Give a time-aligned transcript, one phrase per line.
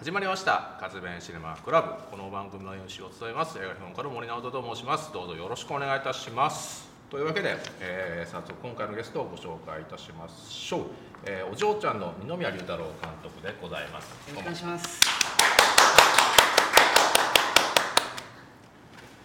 [0.00, 0.78] 始まりました。
[0.80, 1.88] 活弁シネマクラブ。
[2.10, 3.58] この番組の MC を務めます。
[3.58, 5.12] 映画評論家の森直人と申します。
[5.12, 6.88] どうぞよろしくお願いいたします。
[7.10, 10.82] というわけで、えー、早速今回のゲストをご紹介いたしましょう、
[11.26, 14.08] えー、お嬢ちゃんの二宮龍太郎監督でございます。
[14.30, 15.00] よろしくお願いします。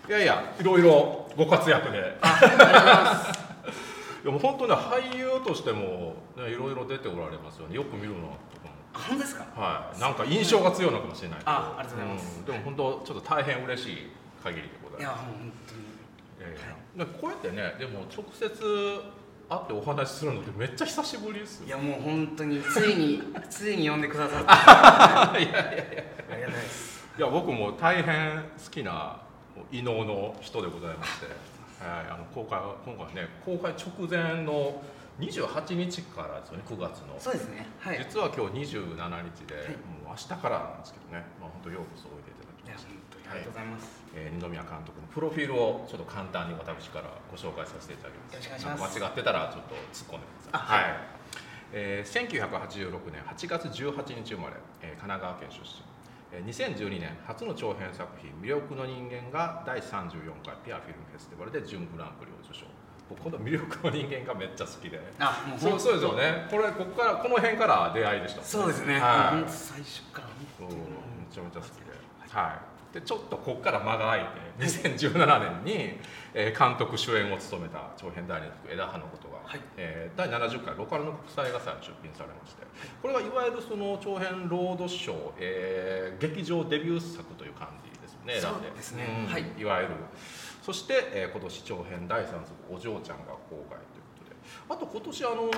[0.09, 2.17] いやいやいろいろご活躍で。
[2.19, 3.39] ありがとうございます。
[4.23, 7.75] いやもう本当ね俳優としても、ね、いろいろ出ておられますよね。
[7.77, 9.45] よく見るなとかもあ本当ですか？
[9.55, 11.51] はい、なんか印象が強いのかもしれないけど。
[11.51, 12.39] あありがとうございます。
[12.41, 12.45] ん。
[12.45, 13.97] でも本当ちょっと大変嬉しい
[14.43, 15.25] 限りでございやいます。
[15.25, 15.81] もう本当に。
[15.81, 17.05] いやいや。
[17.05, 18.49] でこうやってねでも直接
[19.47, 21.67] 会ってお話しするのってめっちゃ久しぶりですよ。
[21.67, 26.03] いやもう本当についに ついに呼んでくださっていやいやいや。
[26.31, 27.05] ありがたいです。
[27.17, 29.17] いや僕も大変好きな
[29.71, 31.27] 異能の人でございまして、
[31.79, 34.81] はい、あの公開は今回ね公開直前の
[35.19, 37.15] 28日からですよね9月の。
[37.17, 37.65] そうですね。
[37.79, 37.99] はい。
[38.03, 38.95] 実は今日27
[39.31, 39.69] 日で、はい。
[40.03, 48.35] もう明日からなんですけどね、まあ、本当ようこそおいでいただきま本したありがとうございます、えー二宮監督のプロフィールをちょっと簡単に私からご紹介させていただきます。
[48.35, 48.99] よろしくお願いします。
[48.99, 50.51] なんか間違ってたらちょっと突っ込んでください。
[50.51, 51.15] あはい。
[51.73, 55.79] えー1986年8月18日生まれ、えー神奈川県出身。
[56.35, 62.31] えー2012年初の長編作品「魅力の人間」が第34回ピアフィルムフェスティバルで準グランプリ
[63.09, 64.99] この魅力の人間がめっちゃ好きで。
[65.19, 66.47] あもうそうそうですよね。
[66.49, 68.37] これここからこの辺から出会いでした。
[68.37, 69.49] もんそうですね、はい。
[69.49, 71.05] 最初から本め当に。
[71.35, 71.91] ちゃめちゃ好きで、
[72.29, 72.55] は
[72.91, 74.25] い、でちょっとここから間が空い
[74.59, 75.99] て2017年に、
[76.33, 79.59] えー監督主演を務めた長編第2作「枝葉のことが」はい。
[79.75, 82.63] えー第70回ローカルの国際映画祭に出品されまして
[83.01, 89.27] これがいわゆるその長編ロードショー、えー劇場デビュー作という感じですよねそうですね。
[89.27, 89.27] ん。
[89.27, 89.45] はい。
[89.57, 89.93] いわゆる
[90.65, 92.41] そして、えー今年長編第3作
[92.73, 94.33] 「お嬢ちゃん」が公開ということで。
[94.67, 95.49] あと今年あのフ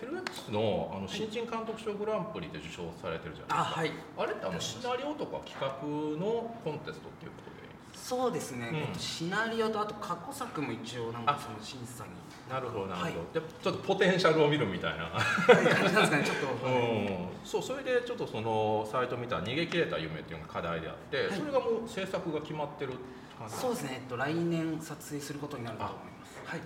[0.00, 4.16] ィルメックスのあの新人監督賞グランプリで受賞されてるじゃないですか。
[4.16, 4.24] あはい。
[4.24, 5.68] あれってあのシナリオとか企画
[6.16, 8.76] のコンテストっていうことでそうですね、うん。
[8.76, 11.38] えっとシナリオとあと過去作も一応なんかあ。
[11.38, 12.10] その審査に。
[12.50, 13.14] なるほどなるほど、はい。
[13.32, 15.04] でちょっとポテンシャルを見るみたいな。
[15.04, 16.24] はい感じなんですかね。
[16.24, 17.28] ちょっと、うん。
[17.44, 21.38] そうそれでちょっとそのサイト見たら逃げ切れた夢っていうのが課題であって、はい。
[21.38, 22.92] それがもう制作が決まってる
[23.38, 26.40] 感じそうですね、えっと、来年撮影することになると思います。
[26.44, 26.60] はい。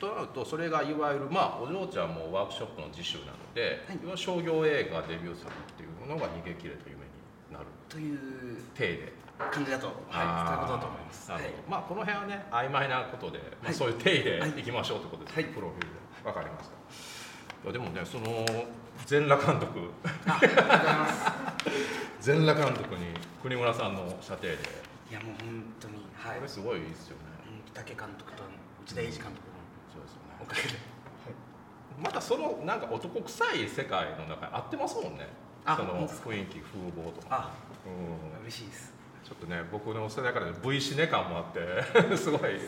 [0.00, 4.18] となるとそれがいわゆるまあお嬢ちゃんもワークショップの自習なので、はい。
[4.18, 7.10] 商業映画デビュー作っていうのが逃げ切れた夢に
[7.52, 7.66] なる。
[7.88, 8.18] という
[8.74, 9.12] 体で
[9.48, 9.86] 感じだと。
[9.86, 10.46] はい。
[10.46, 11.30] そういうことだと思います。
[11.32, 11.42] はい。
[11.68, 13.74] まあこの辺はね曖昧なことで、まあ、はい。
[13.74, 14.50] そういう体ではい。
[14.50, 15.44] いきましょうということです、はい。
[15.44, 16.28] プロフィールで。
[16.28, 16.74] わかりました。
[17.64, 18.44] いやでもねその
[19.06, 19.90] 全裸監督。
[20.26, 21.32] あありがとうございます。
[22.20, 23.06] 全裸監督に
[23.40, 24.58] 国村さんの射程で、
[25.10, 26.36] いやもう本当にはい。
[26.36, 28.42] これすごいいいですよね、うん竹監督と
[28.84, 29.32] 内田英二監督の
[29.94, 30.36] そうですよね。
[30.40, 30.68] おかげで。
[32.02, 35.28] またそのなんか男臭い世界の中に合ってますもんね。
[35.64, 37.52] あその雰囲気風貌とか、あ
[37.86, 41.60] うん、嬉しいですちょっとね僕の世代から V シネ感もあって
[42.16, 42.58] すごい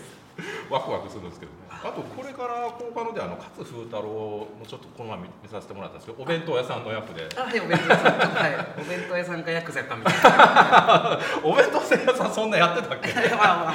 [0.70, 1.58] ワクワクするんですけどね。
[1.70, 7.28] あとこれから公開のであの勝風太郎もちょっとこの前見見させてもらったんですけどお弁当屋さんの役で。
[7.36, 8.80] あはいお弁当屋さんはい。
[8.80, 11.18] お弁当屋さんかヤクザかみたいな。
[11.44, 13.12] お弁当屋さんそんなやってたっけ？
[13.36, 13.74] まあ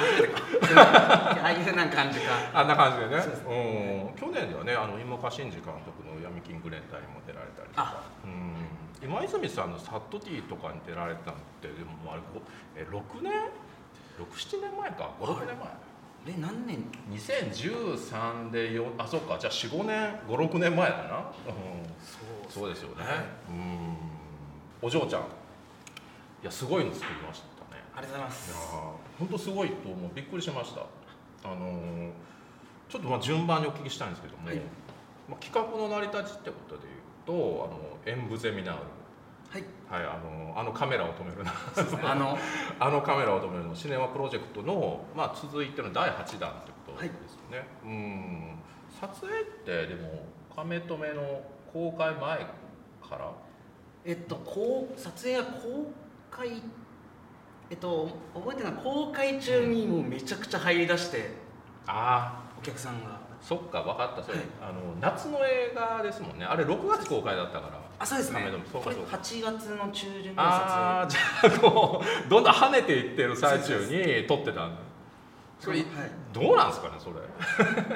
[1.44, 2.32] あいうな感じか。
[2.54, 3.20] あんな感じでね。
[3.22, 4.14] そうですうん。
[4.18, 7.82] 去年ではねあの今岡真司監督の「闇金グレン隊」にも出られたりとか。
[7.84, 8.02] あ。
[8.24, 12.42] うん今泉さんの「サットティー」とかに出られたのってでもあれこ
[12.76, 13.32] え6年
[14.18, 15.10] ？67年前か。
[15.20, 15.68] 56年前、
[16.26, 19.38] え何年？2013でよあそっか。
[19.38, 21.24] じゃあ45年？56年前だな、うん、
[22.02, 23.16] そうそうですよね、はい
[23.50, 23.96] うん。
[24.82, 25.22] お嬢ちゃん。
[25.22, 25.24] い
[26.42, 27.82] やすごいの作りましたね。
[27.94, 28.52] ありがとうございまいやす
[29.18, 30.10] 本当すごいと思う。
[30.14, 30.82] びっくりしました。
[31.48, 32.10] あのー
[32.88, 34.56] ちょっとまあ順番にお聞きしたいんですけども、はい。
[35.28, 36.92] まあ、企画の成り立ちってことでいう
[37.26, 37.36] とあ
[37.68, 38.80] の演舞ゼミナール
[39.50, 39.64] はい。
[39.88, 41.52] はいあのあのカメラを止めるな。
[42.10, 42.38] あの。
[42.80, 43.74] あのカメラを止めるの。
[43.74, 48.58] シネマプロジェクトの、まあ、続いての第8弾ってことですよね、うん。
[49.00, 51.42] 撮影ってでもカメ止めの
[51.72, 52.38] 公開前
[53.08, 53.30] から？
[54.04, 55.90] えっとこう撮影は公
[56.30, 56.62] 開
[57.70, 61.30] えっと覚えてるのは公開中にもうめちゃくちゃ入り出して
[61.86, 63.18] ああお客さんが。
[63.40, 66.44] そっか分かったそれ、はいあの夏の映画ですもんね。
[66.44, 68.40] あれ6月公開だったからあそうですね。
[68.72, 69.16] これかそうか。
[69.16, 74.78] 8月の中旬の撮ああじゃあこうどんどん跳ねていってる最中に撮ってたんだ
[75.58, 75.86] それはい。
[76.32, 77.14] どうなんですかねそれ？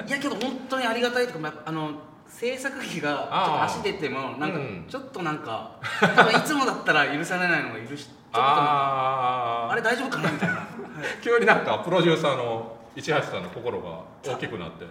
[0.01, 1.91] 影いやけど本当にありがたいとかまああの
[2.27, 4.85] 制作費がちょっと足出てもなんかうん。
[4.89, 5.71] ちょっとなんか、
[6.01, 10.65] 多分いつもだったら許されないのが許し ちょっとああれ大丈夫かなみたいな、はい。
[11.23, 14.85] 急になんかプロデューサーの市橋さんの心が大きくなって。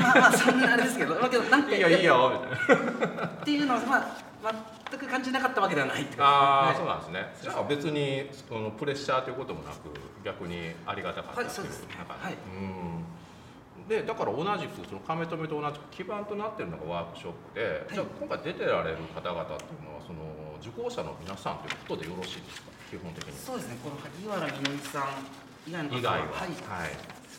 [0.00, 1.14] まあまあそんなあれですけど。
[1.14, 2.32] だけどなん「かいいよいいよ」
[2.66, 3.26] みたいな。
[3.26, 4.06] っていうのはまあ
[4.42, 7.34] 全く勘違じなかったわけではないってああ、そうはなんですね。
[7.42, 9.90] じゃあ別にそのプレッシャーということもなく
[10.24, 11.94] 逆にありがたかったはいそうですね。
[12.06, 12.34] はい。
[12.34, 13.88] うん。
[13.88, 17.94] でだから同じくその亀止めと同じく基盤となっているのがワークショップで、い。
[17.94, 20.20] じゃあ今回出てられる方々っていうのはその
[20.60, 22.70] 受講者の皆さんということでよろしいですか？
[22.90, 23.30] 基本的に。
[23.30, 23.78] いそうですね。
[23.82, 26.12] この萩原みのりさん以外の方は。
[26.12, 26.22] はい。
[26.30, 26.94] はい、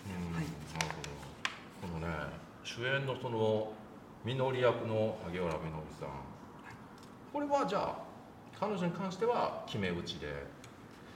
[0.07, 0.35] うん。
[0.35, 0.47] はい。
[0.75, 1.15] なるほど。
[1.83, 2.11] このね
[2.63, 3.71] 主演のその
[4.25, 6.09] みのり役の萩原みのりさん、
[7.37, 7.95] これはじゃあ
[8.59, 10.25] 彼女に関しては決め打ちで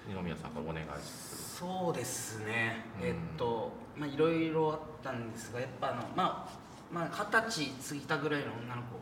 [0.08, 3.08] 二宮さんからお願いすそうですね、うん。
[3.08, 9.02] えっとまあいろいろあったんですがやっぱあのまあまあ二十歳過ぎたぐらいの女の子、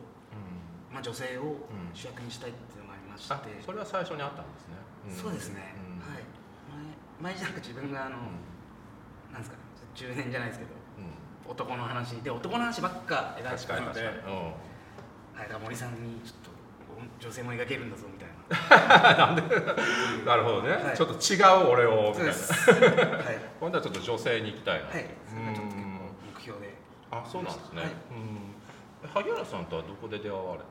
[0.88, 0.94] うん。
[0.94, 1.92] まあ、女性をうん。
[1.92, 4.80] 主役にしたいっていうのがありまして、あそれは最初にあったんですね、
[5.12, 5.12] ん。
[5.12, 6.00] そうですね、うん。
[6.00, 6.24] はい。
[7.20, 8.16] 前前なんか自分があの、
[9.28, 9.62] なんですかね。
[9.92, 11.04] 中年じゃないですけどうん。
[11.04, 12.16] うん男の話。
[12.24, 13.76] で男の話ばっか描いてた。
[13.76, 16.59] ので、はい、だから森さんにちょっと
[17.20, 18.40] 女性も描けるんだぞみたいな。
[20.24, 20.96] なるほどね、はい。
[20.96, 22.32] ちょっと違う俺をみたいな。
[22.32, 23.38] はい。
[23.60, 24.88] 今度はちょっと女性に行きたいな。
[24.88, 25.06] はい。
[25.28, 26.74] それがちょっと結構うん目標で。
[27.10, 27.90] あそうなんですね、はい。
[29.02, 29.10] うん。
[29.12, 30.64] 萩原さんとはどこで出会われた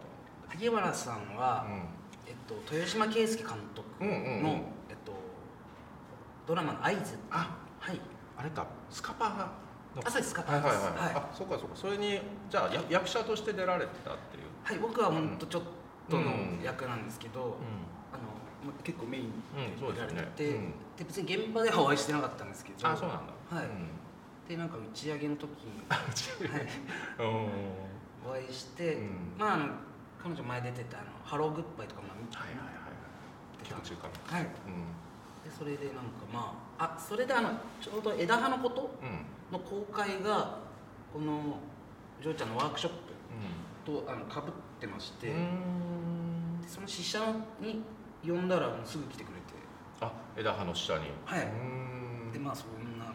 [0.50, 1.76] 萩原さんは、の、
[2.26, 4.46] えっと、豊島圭介監督の、うんうんうん。
[4.90, 5.14] えっと、
[6.48, 8.02] ドラマの「合図」あはい。
[8.38, 8.66] あれか。
[8.90, 9.46] スカパーの
[10.06, 10.64] あそうですスカパー。
[10.64, 11.24] ですはいはいはい、はい。
[11.24, 11.76] あそうかそうか。
[11.76, 12.20] それに
[12.50, 15.79] じゃあや役者として出られてたっていう、はい、僕は本当ちょっとのうん
[16.64, 17.04] 役なん。
[17.06, 17.44] ですけど、う
[18.14, 18.24] あの
[18.66, 20.72] まあ結構メインでやられて、うん。
[20.98, 23.34] で別に現場ではお会いしてなかったんですけどあそうなんだ。
[23.56, 23.66] はい。
[23.66, 23.90] うん。
[24.48, 26.68] でなんか打ち上げの時に、 はい、
[27.20, 29.36] うんお会いして、うん。
[29.38, 29.66] まああの
[30.22, 32.74] 彼女前出てたあの「ハローグッバイ」とかも見はいはいはい
[34.34, 34.44] はい。
[34.44, 34.50] うん。
[35.44, 36.02] でそれでなんか
[36.34, 39.26] まああそれであのちょうど枝葉のことうん。
[39.52, 40.60] の公開が
[41.12, 41.58] この
[42.22, 43.14] ジョーちゃんのワークショップ
[43.86, 46.62] とあの被ってまして、うんうん。
[46.62, 47.20] でその試写
[47.60, 47.82] に
[48.26, 49.40] 呼んだらもうすぐ来てくれて。
[50.02, 51.06] あ枝葉の下に。
[51.26, 51.46] はい。
[51.46, 51.46] う
[52.30, 52.32] ん。
[52.32, 53.06] でまあそんな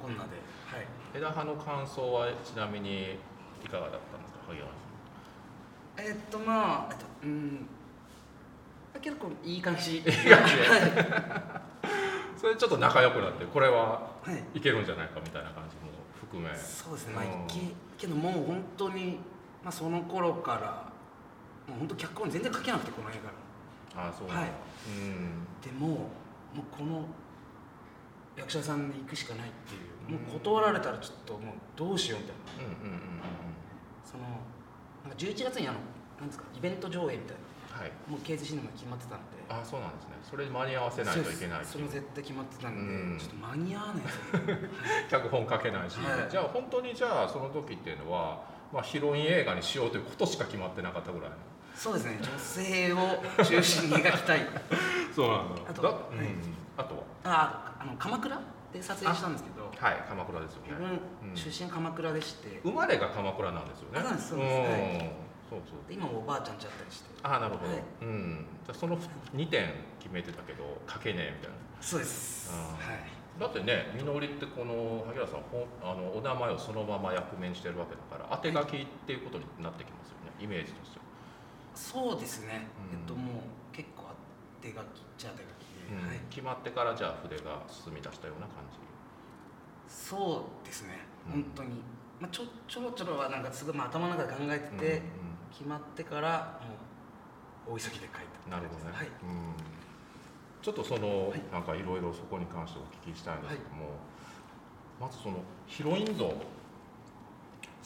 [0.00, 0.30] こんなで
[0.66, 0.86] はい。
[1.14, 3.18] 枝葉の感想はちなみに
[3.64, 4.76] いかがだったんですか萩原さ
[5.98, 7.66] えーっとまあえっとうん。
[9.00, 9.98] 結構いい感じ。
[9.98, 14.44] いい感じはん それちょっと仲良くなってこれはいはい。
[14.58, 15.82] いけるんじゃないかみたいな感じも
[16.20, 16.54] 含め。
[16.56, 17.14] そうですね。
[17.14, 17.30] まあうん。
[17.30, 17.60] いけ
[17.98, 19.18] けどもう本当に
[19.62, 20.95] まあその頃から
[21.68, 23.14] もう本当脚本全然書けなくてこの映
[23.94, 24.50] 画ああそうはい。
[24.88, 25.46] うん。
[25.62, 25.98] でももう
[26.70, 27.04] この
[28.36, 29.78] 役者さんで行くしかないってい
[30.14, 32.72] うもう断られたらちょっともうどうしようみたいな。
[32.72, 33.00] うんうんうんうん。
[34.04, 34.24] その
[35.04, 35.78] なんか11月にあの
[36.20, 37.36] なんですかイベント上映みたい
[37.72, 37.80] な。
[37.80, 37.92] はい。
[38.08, 39.36] もうケーズシネマ決まってたんで。
[39.48, 40.10] あそうなんですね。
[40.22, 43.18] それに間に合わせないといけないそれも絶対決まってたんで、うん。
[43.18, 44.70] ちょっと間に合わないですよね
[45.08, 46.30] 脚本書けないし、はい。
[46.30, 48.42] じゃあ本当にじゃあその時っていうのは、
[48.72, 51.36] まあ、ヒロイン映画にしようということしか決まってなかったぐらいの
[51.76, 52.96] そうですね女性を
[53.44, 54.40] 中心に描きたい。
[55.14, 57.02] そうなんだあとだ、はいうん、あとは？
[57.24, 58.36] ああの鎌倉
[58.72, 59.56] で撮影したんですけど。
[59.78, 64.00] はい鎌倉ですよ自ね分出身鎌倉でして、生まれが鎌倉なんですよね。
[64.00, 64.28] あそうです。
[64.30, 65.88] そうですはいそうそう。
[65.88, 67.10] で今もおばあちゃんちゃったりして。
[67.22, 67.82] ああなるほど、はい。
[68.02, 68.46] うん。
[68.64, 68.96] じゃあその
[69.34, 71.56] 2点決めてたけど書けねえみたいな。
[71.80, 72.50] そうです。
[72.52, 73.00] あーはい。
[73.38, 80.32] だってねみのりってこの萩原さんほんあのお名前をそのまま役名にしてるわけだから当て書きっていうことになってきますよね。
[80.40, 81.04] イメージとしては、
[81.76, 82.98] そうですね、うん。
[82.98, 84.04] えっともう結構
[84.60, 84.82] 手書きっ
[85.16, 86.08] ちゃ手書きで、うん。
[86.08, 88.80] はい、決まってからじゃあ筆が進み出したような感じ。
[89.86, 91.06] そうですね。
[91.26, 91.32] うん。
[91.32, 91.82] 本当に、
[92.18, 96.60] まあ、ちょちょろちょろはなんかすごい、まあ、頭の中で考えてて、うん決まってから
[97.66, 99.06] もう大急ぎで書いうんたなるほどね、はい。
[99.06, 99.56] うん。
[100.60, 101.40] ちょっとその、はい。
[101.50, 103.96] なんかいろいろそこに関してお聞きしたいんですけども、
[105.00, 106.28] まずそのヒロイン像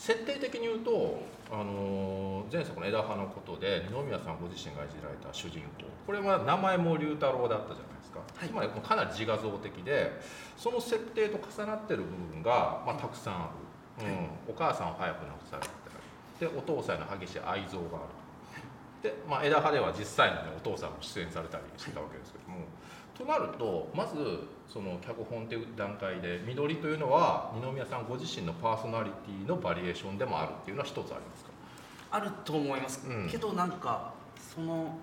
[0.00, 1.20] 設定的に言うと、
[1.52, 5.84] あのー前作の枝葉のことで二宮さんご自身が演じられた主人公。
[6.06, 8.48] これは名前も龍太郎だったじゃないですか、はい。
[8.48, 10.18] つまりかなり自画像的で
[10.56, 13.50] その設定と重なってる部分が、まあ、たくさんあ
[14.00, 14.16] る、うん。
[14.16, 14.30] はい。
[14.48, 18.16] お母さんを早く亡くされてたりでお父さんへの激しい愛憎がある。
[19.04, 22.64] で、まあ、枝葉では実際に、ね、お父さんも出演されたりしてたわけですけども、
[23.12, 31.50] となるとまずその脚本という段階で緑というのは二宮さんご自身のパーソナリティのバリエーションでもあるっていうのは一つありますか？
[32.12, 33.28] あると思います、うん。
[33.28, 34.96] けどなんかその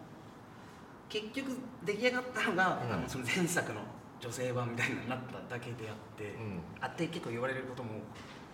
[1.10, 2.94] 結局出来上がったのが、うん。
[2.94, 3.82] あのその前作の
[4.20, 6.60] 女性版みたいになっただけであって、うん。
[6.80, 7.90] あって結構言われることも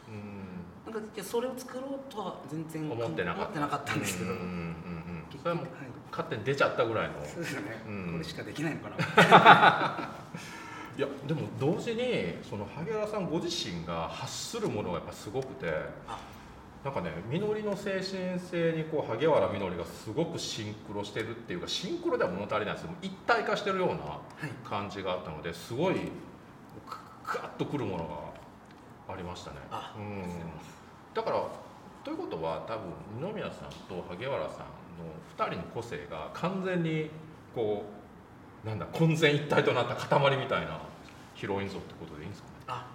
[0.08, 0.12] う
[0.89, 0.91] ん。
[0.93, 3.93] なんかそれを作ろうとは全然思ってなかった。
[3.96, 5.24] んですけど、うんうんうんうん。
[5.29, 5.74] 結それはもうはい
[6.12, 7.13] 勝手に出ちゃったぐらいの。
[7.25, 8.12] そうですよね、うん。
[8.13, 10.10] これしかできないのかな
[10.97, 15.67] いやでも同時にその萩原さんご自身が発するものがやっぱすごくて
[16.07, 16.19] あ。
[16.83, 22.85] なんかねみのりの精神性にこう萩原みのりがすごくシンクロしてるっていうかシンクロでは物足りないです。
[22.85, 24.50] けど一体化してるようなはい。
[24.67, 25.95] 感じがあったのですごい
[27.25, 28.33] ガッとくるもの
[29.07, 29.57] がありましたね。
[29.71, 30.23] あうん。
[31.13, 31.41] だから
[32.03, 34.67] ということは多分二宮さんと萩原さんの
[35.38, 37.09] 2人の個性が完全に
[37.55, 38.02] こう
[38.63, 40.79] なんだ混然一体となった塊みたいな
[41.36, 42.53] ヒロイン像ってことでいいんですかね？
[42.67, 42.86] あ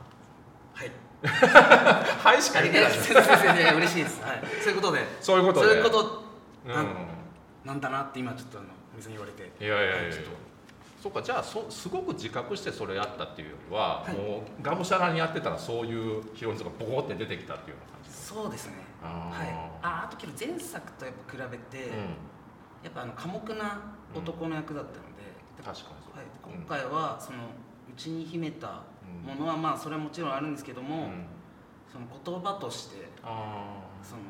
[0.72, 0.90] はい。
[1.26, 2.92] はいしか言ってない。
[2.92, 5.06] ですございますいや嬉しいです、はい、そういうことで。
[5.20, 5.66] そういうことで。
[5.66, 6.24] そういうこと
[6.66, 6.74] うん。
[6.74, 6.86] なん
[7.64, 9.64] なんだなって今ちょっとあの水に言われて。
[9.64, 10.12] いやいやいやいや。
[10.12, 10.30] ちょっと。
[11.02, 14.14] そうかじゃあそすごく自覚してそれやったっていうよりは、はい。
[14.14, 18.74] もうがむしゃらにやってたらそういうヒロイン像がボコって出てきたっていうような感じそうですね。
[19.02, 19.48] はい。
[19.82, 21.94] ああとけど前作とやっぱ比べて、うん。
[22.82, 23.80] やっぱあの寡黙な
[24.14, 25.07] 男の役だったので、
[25.64, 27.38] 確かにそう、はい、今回はその
[27.94, 31.26] 内に秘めたうんものはまあそれはもちろんあるんですけども、うん。
[31.90, 34.22] その言葉としてあその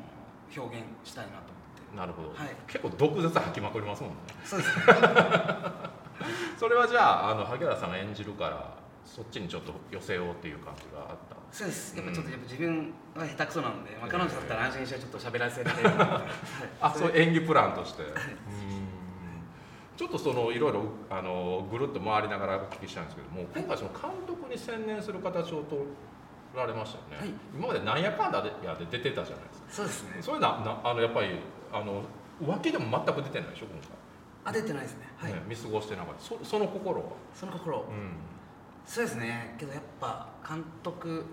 [0.65, 1.45] 表現したいなと思っ
[1.75, 1.81] て。
[1.93, 2.55] あなるほど、はい。
[2.67, 4.17] 結構毒舌吐きまくりますもんね。
[4.45, 4.83] そうですね。
[6.57, 11.35] それはじゃああの萩原さんが演じるからそっちにちょっと寄せようっていう感じがあった？
[11.51, 11.97] そうです。
[11.97, 16.29] やっぱちょっとやっぱ自分は下手くそなので、まあ、彼女だったら安心してちょっと喋らせて、 はい、
[16.81, 18.03] あそう演技プランとして。
[18.03, 18.05] い。
[18.05, 18.13] うん
[19.99, 25.81] ちょっとそのいろいろあのぐるっと回りながらお聞きしたいんですけども今回その監督に専念する形を取
[26.55, 27.35] られましたよね、はい。
[27.53, 29.67] 今までなんやかんだでやで出てたじゃないですか。
[29.69, 30.11] そうですね。
[30.21, 31.35] それななあのやっぱり
[31.73, 32.03] あの
[32.47, 33.75] 脇でも全く出てないでしょ今
[34.45, 35.07] あ出てないですね。
[35.17, 36.21] はい、回、ね見過ごしてなかった。
[36.21, 37.83] そその心は、その心、うん。
[38.85, 39.57] そうですね。
[39.59, 41.25] けどやっぱ監督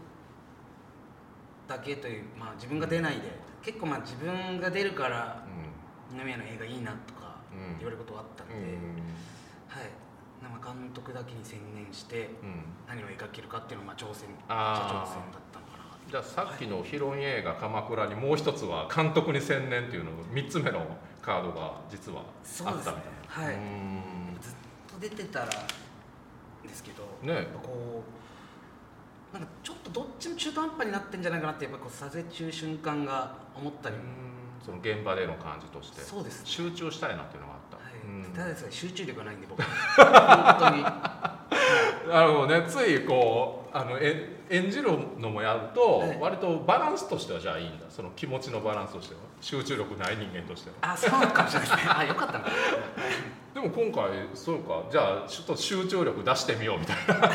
[1.69, 3.31] だけという、まあ、自分が出ないで
[3.63, 5.45] 結構まあ自分が出るから
[6.11, 7.15] 二宮の映画いいなと
[7.79, 9.03] 言われることがあったので、うん。
[9.69, 9.91] はい。
[10.43, 12.65] なんか監督だけに専念してうん。
[12.87, 14.77] 何を描けるかっていうのがまあ挑戦あー。
[14.77, 15.85] じゃあ挑戦だったのかな。
[16.11, 20.87] じゃあさっきのヒロイン映画「鎌倉」にもう一つは監督に専念っていうの3つ目の
[21.21, 23.01] カードが実はあったみたいな。
[23.29, 23.55] はい。
[23.55, 24.39] うん。
[24.41, 24.55] ずっ
[24.87, 27.35] と出てたらですけどね。
[27.35, 28.05] やっぱこ
[29.33, 33.97] うなんかちょっとどっちも中途半端になってんじゃないかなってやっぱこう撮影中瞬間が思ったり。
[33.97, 34.03] も、
[34.65, 36.01] その現場での感じとして。
[36.01, 36.47] そうですね。
[36.47, 37.56] 集中したいなっていうのが
[38.35, 39.63] た、だですね集中力がないんで僕。
[39.97, 40.83] 本当に。
[40.83, 42.65] なるほどね。
[42.69, 46.19] ついこうあのえ演じるのもやると、はい。
[46.21, 47.87] 割とバランスとしてはじゃあいいんだ。
[47.89, 49.21] その気持ちのバランスとしては。
[49.41, 50.93] 集中力ない人間としては。
[50.93, 51.93] あそうかもしれないですね。
[51.95, 52.45] あよかったな。
[53.55, 54.05] でも今回
[54.35, 54.83] そうか。
[54.91, 57.29] じゃあちょっと集中力出してみようみたいな。
[57.29, 57.35] で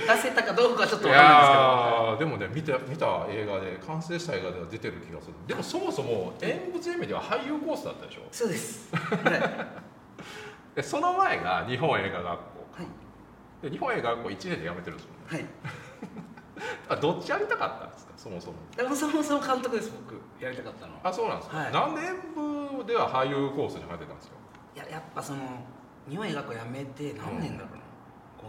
[0.00, 1.42] 出せたかどうかはちょっといわかんない
[2.10, 5.34] やーでもね見た見た映画で完成した映画では出てる気がする。
[5.46, 8.22] でもそもそも演舞ゼミでは俳優コースだったでしょ？
[8.26, 8.90] ですけどそうです。
[9.24, 9.66] はい、は
[10.74, 12.44] でその前が日本映画学校。
[12.82, 12.86] い。
[13.62, 15.18] で日本映画学校1年で辞めてるんですよね。
[15.28, 15.46] はい、
[16.90, 18.12] あどっちやりたかったんですか？
[18.16, 18.54] そもそも。
[18.76, 20.20] でもそもそも監督です僕。
[20.42, 21.00] やりたかったのは。
[21.04, 21.72] あそうなんですか、はい。
[21.72, 24.34] なんで演舞では俳優コースに入ってたんですか？
[24.74, 25.38] いややっぱその
[26.08, 27.83] 日本映画学校辞めて何年だろうな、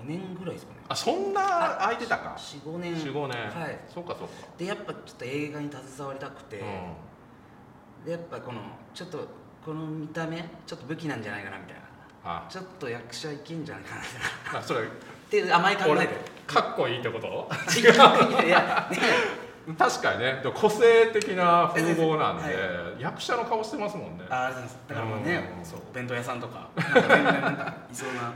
[0.04, 0.80] 5年ぐらいですかね。
[0.90, 2.36] あそんな空いてたか。
[2.38, 2.96] 45年。
[2.96, 3.80] 45年、はい。
[3.94, 4.34] そうかそうか。
[4.58, 8.62] でやっぱちょっと映画に携わりたくて、うでやっぱこの
[8.94, 9.28] ちょっと
[9.64, 11.82] この見た目ちょっと武器なんじゃないかなみたいな。
[12.24, 12.46] あ。
[12.50, 14.60] ちょっと役者いけんじゃないかなみたいな。
[14.60, 14.84] あそれっ
[15.30, 16.36] て甘い考えで。
[16.46, 17.50] かっこいいってこと？
[17.76, 18.98] 違ういやね
[19.80, 20.44] 確かにね。
[20.54, 24.26] 個性的な風貌なんで、は役者の顔してますもんね。
[24.30, 25.66] ああだからもうねうん。
[25.66, 28.32] そうお弁当屋さんとかなんかいそうな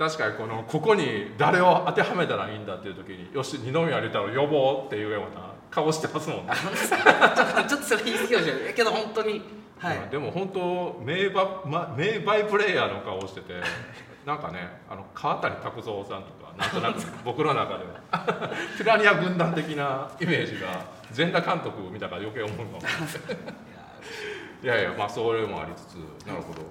[0.00, 6.52] 確かにこのここに誰を当てはめたらいいんだっていう時によし二宮龍太郎呼ぼうっていうような顔してますもんね。
[7.68, 8.74] ちょっとそれ言い過ぎかもしれない。
[8.74, 9.42] けど本当に
[9.78, 9.98] はい。
[9.98, 13.52] うんでも本当名バ,、ま、名バイプレイヤーの顔をしてて
[14.24, 22.80] なんかねあの川谷拓三さんとかなんとなく僕の中ではピラニア軍団的なイメージが全裸監督見たから余計思うのい。
[24.66, 25.94] やいやまあそれもありつつ
[26.26, 26.62] なるほど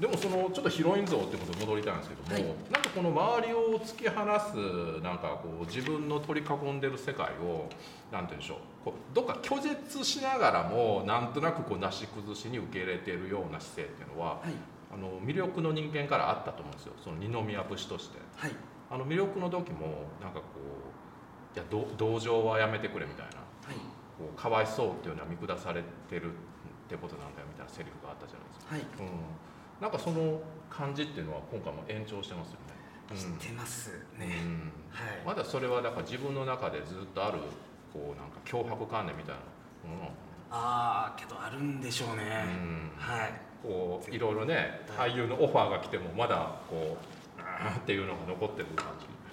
[0.00, 2.44] でもそのちょっとヒロイン像ってことに戻りたいんですけども、はい。
[2.72, 7.68] なんかこの周りを突き放すなんかこう自分の取り囲んでる世界を
[8.10, 14.54] なんて言うんでしょうこうどっか拒絶しながらもなんとなくこうなし崩しに受け入れてるような姿勢っていうのははい。
[14.92, 16.94] あの魅力の人間からあったと思うんですよ。
[17.04, 18.18] その二宮節として。
[18.36, 18.52] はい。
[18.90, 23.76] あの魅力の時もなんかこういやど同情はやめてくれみたいなはい。
[24.18, 26.34] こうかわいそうっていうのは見下されてるっ
[26.88, 28.74] てことなんだよみたいなセリフがあったじゃないですか。
[28.74, 28.80] はい。
[28.80, 29.39] うん、
[29.80, 33.16] なんかその感じっていうのは今回も延長してますよね。
[33.16, 34.36] 知ってますうんね。
[34.44, 34.72] うん。
[34.90, 35.26] はい。
[35.26, 37.38] まだそれはだから自分の中でずっとある
[37.92, 40.10] こうなんか脅迫観念みたいなもの。
[40.52, 42.44] ああけどあるんでしょうね。
[42.46, 42.90] うん。
[42.96, 43.32] はい。
[43.62, 46.96] こういろいろねはい俳優のオファーが来てもまだこ
[47.38, 48.86] うあーっていうのが残ってる感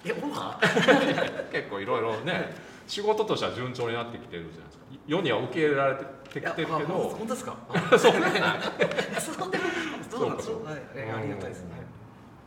[0.04, 0.10] じ。
[0.10, 1.50] えオファー？
[1.52, 2.52] 結構いろいろね
[2.88, 4.84] 仕事としては順調になってきてるじゃないですか。
[5.06, 6.74] 世には受け入れられてきてるけど。
[6.74, 7.56] 本当ですか？
[7.98, 8.12] そう。
[8.12, 8.24] でも
[9.20, 10.48] そうなんです。
[10.48, 11.76] そうかはいはいありがたいですね。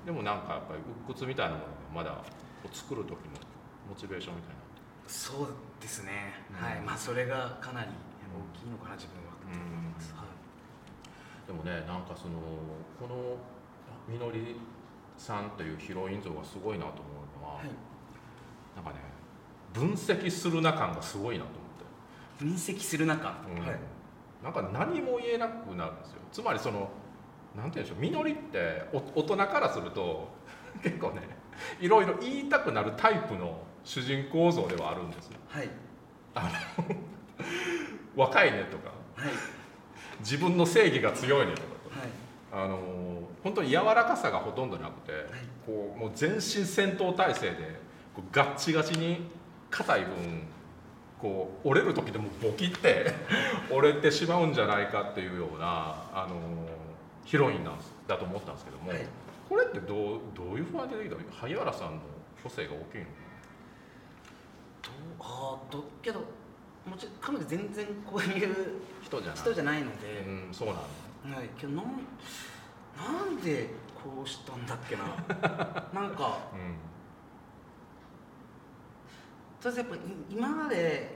[0.05, 2.11] でもなんかやっぱり鬱屈みたいなものがまだ
[2.63, 3.15] こう作る時の
[3.87, 4.61] モチベーションみたいな。
[5.07, 5.47] そう
[5.79, 6.65] ですね、うん。
[6.65, 9.59] はいまあそれがかなり大きいのかな自分はと思い
[9.93, 11.47] ます、はい。
[11.47, 12.39] でもねなんかその
[12.99, 13.37] この
[14.07, 14.55] みのり
[15.17, 17.69] さんというヒロイン像がすごいなと思うのは、はい。
[18.75, 19.10] なんかね
[19.73, 23.65] 分析するな感がすごいなと思って、分析する中、うん。
[23.65, 23.79] はい。
[24.43, 26.17] なんか何も言えなくなるんですよ。
[26.31, 26.89] つまりその
[27.55, 27.99] なんて言うんでしょう。
[27.99, 30.29] みのりってお大人からすると
[30.81, 31.21] 結構ね
[31.79, 35.37] いろいろ言いたくなるタイプの主人公像ではあるんですよ。
[35.47, 35.69] はい。
[38.15, 38.89] 若いねとか。
[39.15, 39.33] はい。
[40.19, 41.67] 自分の正義が強いねとか
[41.99, 42.65] はい。
[42.65, 42.79] あの
[43.43, 45.11] 本当に柔らかさがほとんどなくて、
[45.65, 47.79] こうもう全身戦闘態勢で
[48.15, 49.29] こうガッチガチに
[49.71, 50.43] 硬い分
[51.19, 53.13] こう折れる時でもボキって
[53.71, 56.35] 折れてしまうんじゃないかっていうようなあの
[57.25, 57.75] ヒロインなん
[58.07, 59.05] だと思ったんですけども、はい。
[59.47, 62.01] これってどうどういう不安でできたの萩原さんの
[62.43, 63.05] 個性が大きいの？
[64.81, 66.19] どうあーどけど
[66.85, 68.55] もちろん彼女全然こういう
[69.03, 69.37] 人じゃない。
[69.39, 75.03] 人じゃないので、うんそうなのはいけどなんなんでこうしたんだっけな。
[75.93, 76.75] なんかうん
[79.61, 79.99] とりあえずやっぱい
[80.29, 81.15] 今まで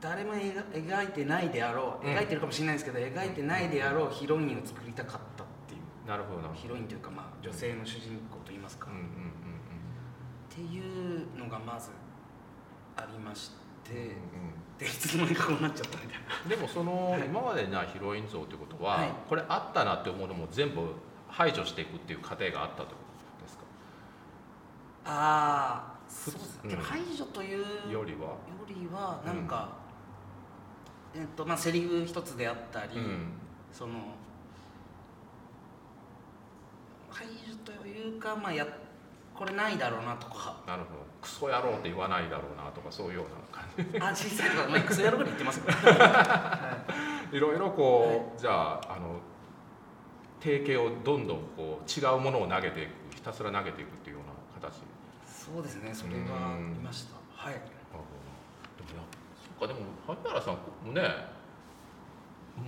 [0.00, 2.14] 誰も描描いてないであろううん。
[2.14, 5.80] 描いてるかもしれないですけど、描いてないであろうヒロインを作りたかったっていう。
[5.80, 6.52] うんなるほど。
[6.54, 9.10] ヒロインというか、まあ、女性の主人公といいますか、っうんうんうん。
[10.48, 11.90] ていうのがまず
[12.96, 13.50] ありまし
[13.82, 14.08] て、うんうん。
[14.78, 16.48] でいつの間にかこうなっちゃったみたいな。
[16.48, 17.26] でもその、はい。
[17.26, 19.08] 今までなヒロイン像ということは、はい。
[19.28, 20.94] これあったなって思うのも全部
[21.28, 22.94] 排除していくっていう過程があったというこ
[23.40, 23.64] とですか？
[25.06, 26.70] ああそうですうん。
[26.70, 28.36] ね、でも排除というよよりは、
[28.68, 29.76] りはなんか、
[31.14, 33.32] えっとまあセリフ一つであったり、うん。
[33.72, 33.92] その
[37.10, 38.66] 排除というかまあや
[39.34, 40.56] これないだろうなとか。
[40.66, 41.06] なるほど。
[41.20, 45.64] クソ野郎って言わないだろうなとかそういうような感あ小さいとかまあクソ野郎に言ってますよ。
[45.68, 46.78] は
[47.30, 49.20] じいろいろこう、じゃああの
[50.40, 54.26] 定型をどんどんこう違うものを投げていくひたすら投げていくっていうよう
[54.64, 54.78] な形。
[54.78, 54.82] い
[55.46, 57.14] そうですねそれはありました。
[57.30, 57.54] はい。
[57.54, 59.06] でもや
[59.38, 60.54] そっかでも萩原さん
[60.84, 61.02] もね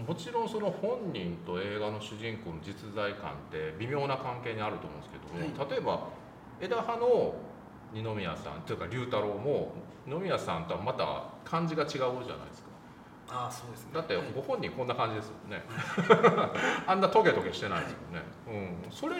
[0.06, 6.06] もちろんその本人と映画の主人公の実在感って微妙な関係にあると思うんですけども、例えば
[6.60, 7.34] 枝葉の
[7.92, 9.72] 二宮さんというか龍太郎も
[10.06, 12.22] 二宮さんとはまた感じが違うじゃないで
[12.54, 12.68] すか。
[13.30, 13.90] ああそうですね。
[13.94, 14.26] だってはい。
[14.32, 15.64] ご本人こんな感じですよね。
[16.86, 18.22] あんなトゲトゲしてないですよね、
[18.84, 19.16] うん、それ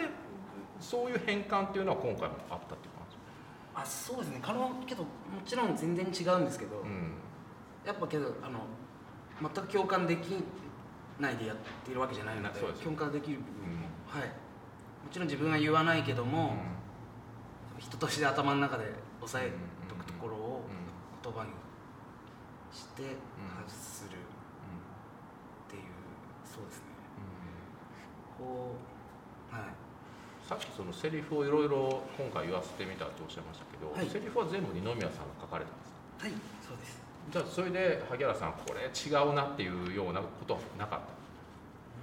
[0.79, 2.88] そういう変換っていうのは今回もあったって
[3.81, 4.39] あそうですね。
[4.41, 5.09] 彼はけども
[5.45, 7.13] ちろん全然違うんですけど、うん。
[7.85, 8.59] やっぱけどあの
[9.41, 10.43] 全く共感でき
[11.19, 14.27] ないでやっているわけじゃないのでそうです共感できる部分も、はい。
[14.27, 14.27] も
[15.11, 16.57] ちろん自分は言わないけども、
[17.77, 18.85] 人として頭の中で
[19.21, 19.51] 押さえ
[19.87, 20.61] とくところを
[21.23, 21.51] 言葉に
[22.71, 23.15] して
[23.65, 25.83] 発するっていう
[26.43, 26.83] そうですね。
[28.37, 28.75] こ
[29.51, 29.63] うはい
[30.49, 36.25] さっきそのセリフをいろいろ今回言わせてみたっておっしゃいましたけど、はいセリフは全部二宮さんが書かれたんですか？
[36.25, 36.33] はい
[36.65, 36.97] そうです。
[37.29, 40.99] じゃあそれで萩原さんこれ違うなっていうようなことはなかっ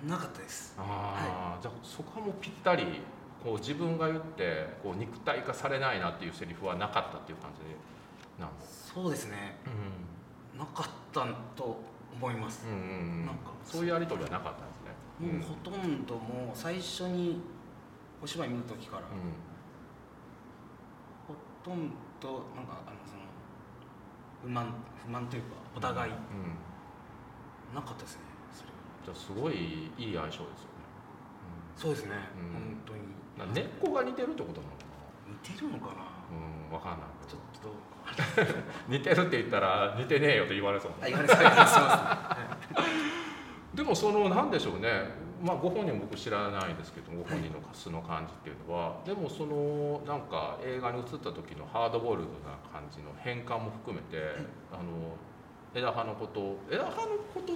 [0.07, 0.15] た？
[0.15, 0.77] なかったです。
[0.79, 3.03] ああ、じゃあそこはもうぴったり
[3.43, 7.67] こう自分が言ってこう肉体化されないなっていうセリフはなかったっていう感じ
[8.41, 9.59] なんそうですね。
[10.57, 11.83] なかったと
[12.15, 13.27] 思います、うんうんうん。
[13.27, 15.41] なんかそういうやり取りはなかったんですね。
[15.41, 17.41] もうほとんどもう最初に
[18.27, 19.39] お芝居見る時から、うん。
[21.29, 23.23] ほとんどなんかあのその
[24.43, 24.75] 不満
[25.07, 26.19] 不満というかお互いうん。
[27.73, 28.71] なかったですねそれ。
[28.71, 30.51] はじゃあすごいいい相性ですよね、
[31.77, 32.53] そうですね、うん。
[32.53, 33.55] 本当に。
[33.55, 34.73] 根っこが似てるってことなの？
[34.75, 34.83] か
[35.31, 36.03] 似てるのかな？
[36.03, 36.03] な
[36.35, 37.71] うん分かんないちょっと。
[38.91, 40.93] 似てるって言ったら似てねえよと言われそう。
[41.01, 41.39] あ言われそう。
[41.39, 41.55] です
[43.77, 44.89] でもそのなんでしょうね、
[45.45, 54.35] まあ、ご本人僕知らないですけどご本人の素の感じっていうのは、でもそのなんか映画に映った時のハードボイルドな感じの変換も含めて、
[54.73, 55.15] あの
[55.75, 57.53] 枝葉のこと枝葉のこと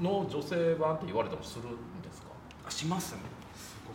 [0.00, 2.28] の女性版って言われたりするんですか？
[2.68, 3.18] あしますね。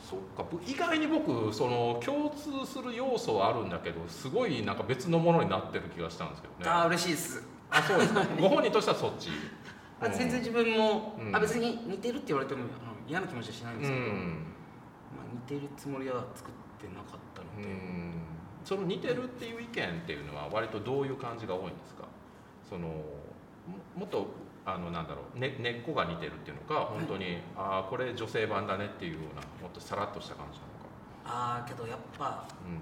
[0.03, 0.43] そっか。
[0.43, 6.69] ぶ意外に僕その共通する要素はあるんだけどすごいなんか別のものになってる気がしたんですけどね。
[6.69, 7.43] あー嬉しいです。
[7.71, 8.25] あそうですか。
[8.39, 9.29] ご本人としてはそっち
[10.01, 11.35] あ全然自分も、うん。
[11.35, 12.65] あ別に似てるって言われても
[13.07, 14.07] 嫌な気持ちはしないんうですけど、ん。
[14.07, 18.13] まあ、似てるつもりは作ってなかったのうで、ん。
[18.63, 19.71] その似てるっていう意見っ
[20.05, 22.05] ていうのは割とどういう感じが多いんですか？
[22.69, 22.93] そのも
[23.97, 24.27] もっと
[24.65, 30.85] あのなんだろう、ね、根っこが似てるっていうのか本当に、ああこれ女性版だねっていうようなもっとさらっとした感じなのか。
[31.25, 32.77] ああけどやっぱ、うん。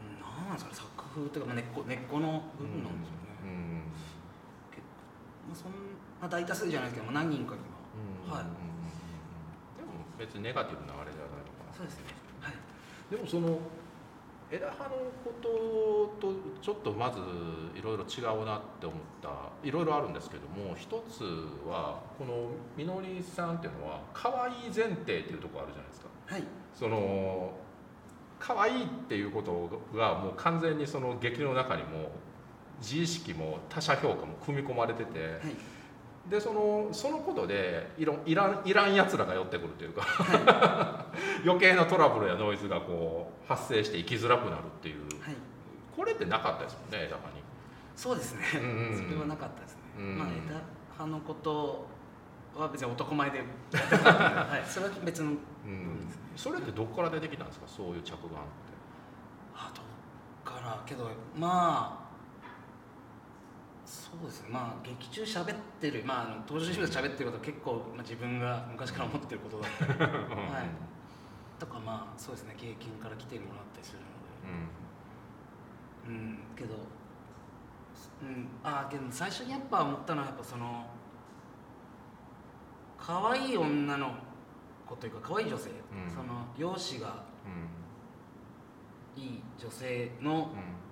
[0.00, 3.82] うん、なんですかね作風というか、まあ、根っこ根っこの部分なんですよね、うん。
[5.48, 5.72] まあ、そん
[6.22, 7.60] な大多数じゃないですけど、まあ、何人かに
[8.30, 11.76] は、でも別にネガティブなあれではないのかな。
[11.76, 12.04] そうですね。
[12.40, 12.54] はい。
[13.10, 13.58] でもその
[14.50, 14.90] 枝葉の
[15.24, 15.34] こ
[16.20, 17.18] ととちょっとまず
[17.76, 19.28] いろいろ違うなって思った
[19.66, 21.24] いろいろあるんですけども一つ
[21.68, 26.06] はこのみのりさんっていうのは可愛い前提っていうところあるじゃないですか。
[26.26, 26.42] はい。
[26.74, 27.52] その
[28.38, 32.10] 可愛いっていうことがもう完全にその劇の中にも
[32.80, 35.40] 自意識も他者評価も組み込まれててはい
[36.28, 41.06] でそのそのことでいろいらんいらんやつらが寄ってくるというか
[41.44, 45.02] 余計なトラブルやノイズがこう発生して生きづらくなるっていう。
[45.20, 45.36] はい。
[45.96, 47.42] これってなかったですもんね枝葉に。
[47.94, 50.60] そうですね、うんそれはなかったですね、うんまあ枝
[50.98, 51.86] 葉のこと
[52.54, 53.38] は別に男前で。
[53.72, 55.30] はい、それは別の。
[55.30, 58.30] うん、それってどこから出てきたんですかそういう着眼って。
[59.54, 60.82] あどっから。
[60.84, 62.05] けどまあ
[63.86, 64.48] そうですね。
[64.50, 70.10] まあ劇中喋ってるまあ登場人物が喋ってることは結構、まあ、自分が昔から思ってることだったり。
[70.10, 71.60] はい。
[71.60, 72.54] とかまあそうですね。
[72.58, 74.06] 経験から来てるものだったりするの
[76.08, 76.18] で。
[76.20, 76.38] うん。
[76.56, 76.74] けど
[78.22, 78.48] うん。
[78.64, 80.84] あけど最初にやっぱ思ったのはやっぱその
[82.98, 84.14] 可愛い女の
[84.84, 85.72] 子というか可愛い女性、う
[86.06, 86.10] ん。
[86.10, 89.22] その容姿がうん。
[89.22, 90.85] いい女性のうん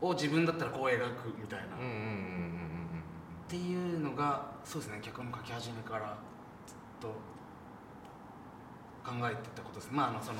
[0.00, 3.02] を自分だったらこう描くみたいな、っうんうんうんうんうん。
[3.48, 6.16] ていうのがそうですね脚本書き始めから
[6.66, 7.08] ずっと
[9.04, 9.90] 考えてたことです。
[9.92, 10.38] まああのその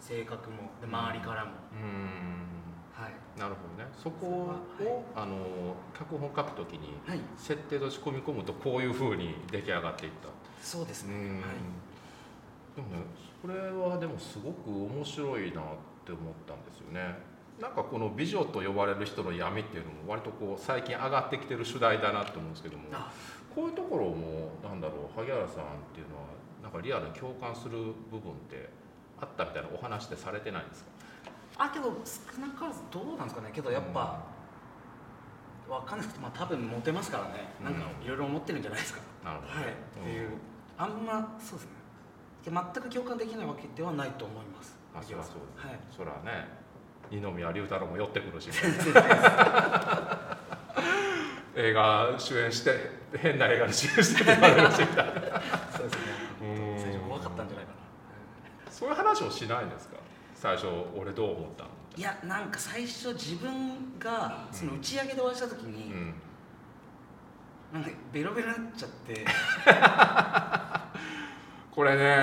[0.00, 2.56] 性格もで周りからも、うん
[2.92, 3.38] はい。
[3.38, 3.90] なるほどね。
[4.02, 7.20] そこを、あの脚本書くときにはい。
[7.36, 10.28] 設定として込み込むとこういうふうに出来上がっていった。
[10.62, 11.20] そうですね、うん。
[11.34, 11.42] はい。
[12.76, 12.96] でもね
[13.40, 15.64] それはでもすごく面白いなっ
[16.04, 17.18] て思ったんですよね
[17.60, 23.10] なんかこの美女と呼ばれる人の闇っていうのも割とこう最近上がってきてる主題だなって思うんですけどもあ。
[23.54, 26.22] こういうところもなんだろう萩原さんっていうのは
[26.62, 27.78] なんかリアルに共感する
[28.10, 28.68] 部分って
[29.18, 30.90] あったみたいなお話ってされてないんですか？
[31.64, 33.50] あけど少なからずどうなんですかね。
[33.54, 34.20] けどやっぱ、
[35.66, 39.00] わかんないですけどまあ多分モテますからね、なんかいろいろ思ってるんじゃないですか。
[39.24, 39.52] なるほど。
[39.54, 40.28] はい、ね、っていう。
[40.76, 41.70] あんまそうですね。
[42.44, 44.76] で全く共感できないわけではないと思います。
[44.94, 45.80] あそりゃそうだはい。
[45.90, 46.65] それはね
[47.10, 48.50] 二宮龍太郎も寄ってくるし
[51.54, 55.12] 映画主演して変な映画で主演してって言われるしみたいな。
[55.74, 56.02] そうですね。
[56.42, 56.44] う
[56.76, 56.78] ん。
[56.78, 57.72] 最初怖かったんじゃないか
[58.66, 58.70] な。
[58.70, 59.96] そういう話をしないんですか？
[60.34, 61.70] 最初俺どう思ったの？
[61.96, 66.14] いやなんか最初自分がその打ち上げでお会いした時に、うん。
[67.72, 69.24] なんかベロベロになっちゃって。
[71.74, 72.16] これね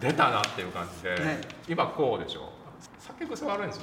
[0.00, 1.20] 出たなっていう感じで、はい。
[1.68, 2.50] 今こうでしょ？
[3.18, 3.82] 酒癖悪いんですよ。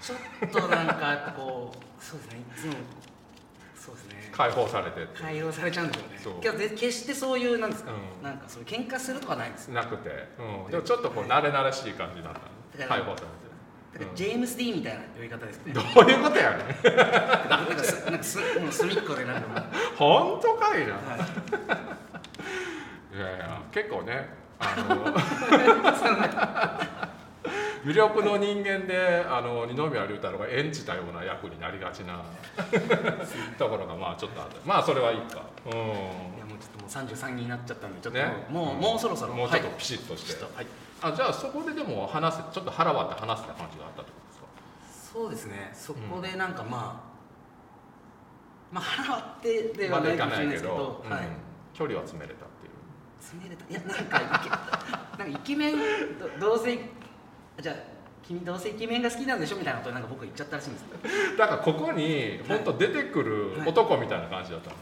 [0.00, 0.14] ちょ
[0.46, 2.72] っとなんかこうそうですねいつも
[3.74, 4.30] そうですね。
[4.32, 6.40] 解放されて解放されちゃうんですよね。
[6.42, 8.22] けどで決してそういうなんですか、うん。
[8.22, 12.86] なんかそういう喧嘩するとかないんですよなくて、うん、でもちょっとこう慣れ慣れしい感じになった。
[12.86, 13.26] 解放され
[13.94, 15.72] だからジェームス・ディーンみたいな呼び方ですね。
[15.72, 16.96] て、どういうことやねん。
[17.48, 19.66] なんかすなんかすもう隅っこでなんか。
[19.96, 20.98] 本当かいな、は
[23.12, 23.16] い。
[23.16, 25.14] いやいや結構ねあの
[27.84, 32.22] 魅力の人間であの二宮龍太郎が演じたような役になりがちな。
[33.58, 34.56] ところがまあちょっとあって。
[34.64, 35.42] まあそれはいいか。
[35.66, 38.46] ういやもうちょっともう33になっちゃったんでちょっとね。
[38.48, 38.80] もう、うん。
[38.80, 39.34] もうそろそろ。
[39.34, 39.76] んもうちょっとはい。
[39.76, 40.66] ピシッとして、はい。
[41.02, 45.18] あじゃあそこででも話せちょっと腹割って話せた感じがあったってことですか？
[45.20, 45.70] そうですね。
[45.74, 47.14] そこでなんかまあ、
[48.72, 51.26] まあ腹割ってではないかもしれないですけど、ど、はい。
[51.26, 51.36] うん
[51.74, 52.72] 距離は詰めれたっていう。
[53.18, 53.64] 詰めれた。
[53.68, 54.20] いやなんか
[55.18, 55.76] なんかイケメン
[56.20, 56.78] どどうせ
[57.60, 57.76] じゃあ
[58.26, 60.82] 君どうせイケメンが好きなんでしょみたいなことなんか僕言っちゃったらしいんです。
[60.82, 60.88] よ
[61.38, 64.76] だからここに本当出てくる男みたいな感じだったの、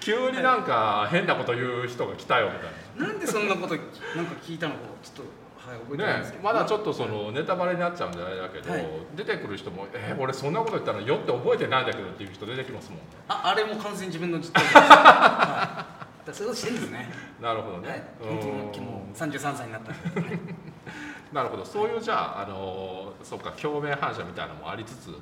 [0.00, 3.06] 急になんか変なこと言う人が来たよみたいな。
[3.06, 3.84] なんでそんなことなん
[4.26, 8.86] か聞いたのかちょっとはい覚えてないんですけね、どまだちょっとそのネタバレになっちゃうんじゃないだけど、はい。
[9.14, 13.04] 出てくる人も「えー俺そんなこと言ったらよって覚えてないんだけど」っていう人出てきますもんね。
[13.28, 17.08] ああれも完全に自分の実体です、はい、だそういうことしてるんですね。
[17.40, 18.80] なるほどね、はい。
[18.80, 19.92] もう33歳になった
[21.32, 21.64] なるほど。
[21.64, 25.14] そういうじゃあ、あのそっか共鳴反射みたいなのもありつつ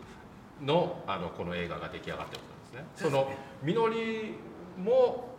[0.63, 2.85] のあのこの映画が出来上がってるんですね。
[2.95, 4.37] そのみのり
[4.77, 5.37] も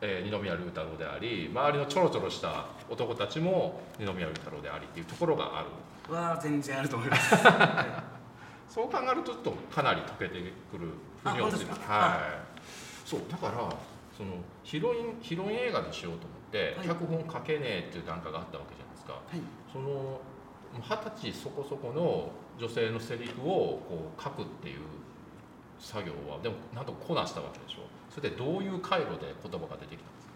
[0.00, 6.14] えー二宮龍太郎であり周りのちょろちょろした男たちも二宮龍太郎でありっていうところがある。
[6.14, 8.04] は全然あると思います、 は
[8.68, 10.38] そう考えるとちょっとかなり溶けて
[10.70, 10.92] くる
[11.24, 11.94] あ腑に落ちる本当ですか？
[11.94, 12.20] はい。
[13.04, 13.52] そうだから
[14.16, 14.30] その
[14.64, 16.88] ヒロインヒロイン映画にしようと思って、はい。
[16.88, 19.20] 脚本書けねえっていう段階があったわけじゃないですか。
[19.36, 19.40] い。
[19.72, 20.20] その
[20.74, 24.80] 二十歳そこそこの女性のセリフをこう書くっていう
[25.78, 27.82] 作業はでもなんとこなしたわけでしょ。
[28.10, 30.32] それでどういう回路で言葉が出てきたんですか？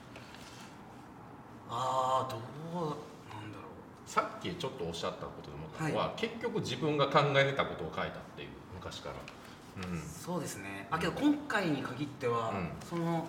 [1.70, 2.40] ああどう
[2.84, 3.64] なんだろ
[4.04, 10.88] さっきちょっとおっしゃったことで思ったのは、結局自分が考えてたことを書いたっていう昔から、うう、ん、そうですね。
[10.90, 12.70] あけど今回に限っては、うん。
[12.86, 13.24] その、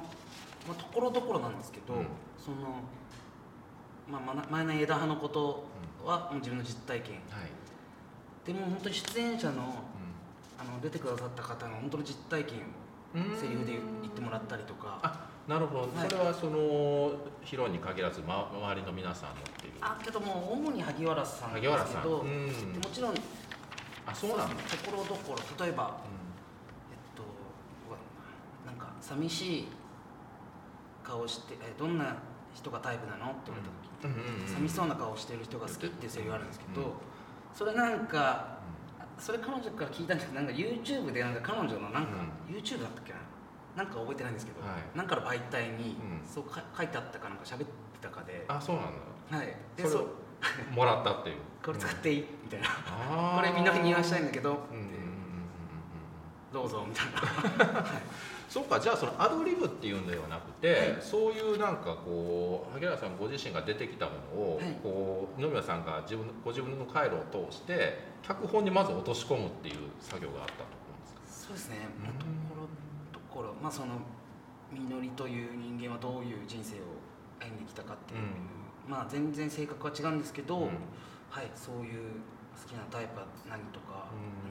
[0.67, 2.07] まあ、ところどころなんですけど、うん。
[2.37, 2.81] その、
[4.09, 5.63] まあ、前の枝葉のこと
[6.05, 7.15] はもう自分の実体験。
[7.29, 9.65] はい、でも本当に出演者のう
[10.59, 12.61] あの出てくださった方の本当の実体験を
[13.19, 13.37] ん。
[13.37, 14.99] セリフで言ってもらったりとか。
[15.01, 16.09] あなるほど、はい。
[16.09, 17.11] それはその
[17.43, 19.73] ヒロに限らず、ま、周りの皆さんのっていう。
[19.81, 22.73] あけどもう主に萩原さんですけど、うん。
[22.73, 23.13] でもちろん
[24.05, 25.97] あそうなんだ、ところどころ例えば
[26.91, 27.27] えっとど
[27.87, 28.01] うだろ
[28.63, 29.67] うななんか寂しい
[31.11, 32.15] 顔してえどんな
[32.53, 33.31] 人がタイプなの？
[33.31, 33.69] って言われた
[34.07, 34.11] 時、うん。
[34.11, 36.91] うんうん寂しそうな顔してる人が好きっていうセリフがあるんですけど、うん。
[37.53, 38.57] それなんか
[39.19, 42.09] それ彼女から聞いたんですけどなんか YouTube でなんか彼女のなんか、
[42.49, 43.11] YouTube だったっけ
[43.75, 43.83] な？
[43.83, 44.97] なんか覚えてないんですけど、はい。
[44.97, 46.27] なんかの媒体にうん。
[46.27, 47.65] そうか書いてあったかなんか喋って
[48.01, 48.85] たかで、あそうなん
[49.31, 50.07] だはい、でそう。
[50.73, 51.37] もらったっていう。
[51.63, 52.25] これ使っていい？
[52.43, 52.67] みたいな、
[53.35, 54.53] これみんなに言わしたいんだけど、う。
[54.53, 55.01] んうんうんうんうん
[56.51, 57.21] どうぞみたいな、
[57.81, 58.01] は い
[58.51, 64.75] そうかじゃあそのアドリブっていうんではなくて、そういうなんかこう萩原さんご自身が出てきたものを、はい。
[64.83, 71.47] こう二宮さんが自分のご自分の回路を通して脚本にまず落とし込むっていう作業があったと思うんですか？
[71.47, 72.67] そうですね、うんまあところ
[73.13, 73.95] どころまあその
[74.69, 76.99] みのりという人間はどういう人生を
[77.39, 78.19] 歩んできたかっていう、
[78.85, 80.75] まあ全然性格は違うんですけど、うん。
[81.31, 82.19] はいそういう
[82.51, 84.50] 好きなタイプは何とか、うん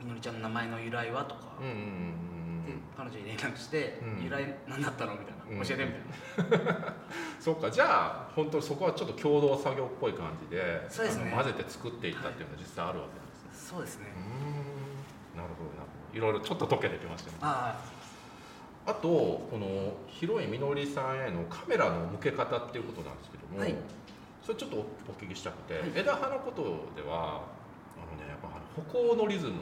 [0.00, 2.80] みのりちゃんの名前の由来はとか、うんうんうんでうん。
[2.96, 4.24] 彼女に連絡して、うん。
[4.24, 5.66] 由来何だったのみたいな、うん。
[5.66, 6.94] 教えてみたいな、
[7.40, 11.32] そうかじゃあ本当そこはちょっと共同作業っぽい感じでそうですね。
[11.32, 15.42] あの混ぜて作っていったっていうのが実際あるわけなんですね、そうですね、うーん。
[15.42, 16.18] なるほどなるほど。
[16.18, 17.36] いろいろちょっと解けてきましたね。
[17.42, 17.80] あ
[18.86, 23.74] あとこのヒロインみのりさんへのカメラの向け方っていうことなんですけども、はい。
[24.42, 24.84] それちょっとおお
[25.20, 25.92] 聞きしたくて、はい。
[25.94, 26.62] 枝葉のこと
[27.00, 27.42] では
[27.96, 29.52] あのねやっぱあの歩行のリズム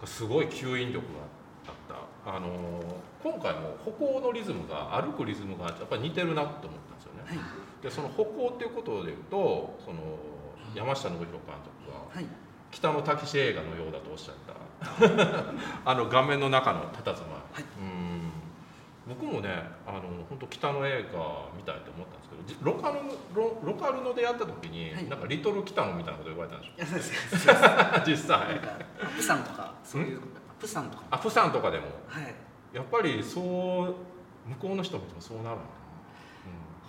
[0.00, 1.20] がすごい吸引力が
[1.68, 2.30] あった。
[2.36, 2.48] あの
[3.22, 7.38] 今回も歩行のリズムが歩くリズムがやっぱり似てるなと思ったんですよね、はい。
[7.82, 9.98] でその歩行っていうことでいうとその
[10.74, 12.26] 山下信弘監督がはい。
[12.72, 14.54] 北のたけし映画のようだとおっしゃった。
[15.90, 17.16] あの画面の中の佇まい、
[17.52, 17.64] はい。
[17.80, 17.95] うん
[19.08, 19.48] 僕もね
[19.86, 22.98] あの本当北の映画みたいと思ったんですけどじロカル
[23.34, 25.08] ロロカルのでやった時に、はい。
[25.08, 27.52] なんかリトル北野みたいなこと言われたんでしいやそうですょ
[28.04, 28.60] 実際。
[29.16, 30.20] プさんとかそういう
[30.58, 31.04] プさんとか。
[31.10, 31.84] あプサンとかでも。
[32.08, 32.34] はい。
[32.72, 33.44] やっぱりそう
[34.48, 35.58] 向こうの人もそうなるんだな、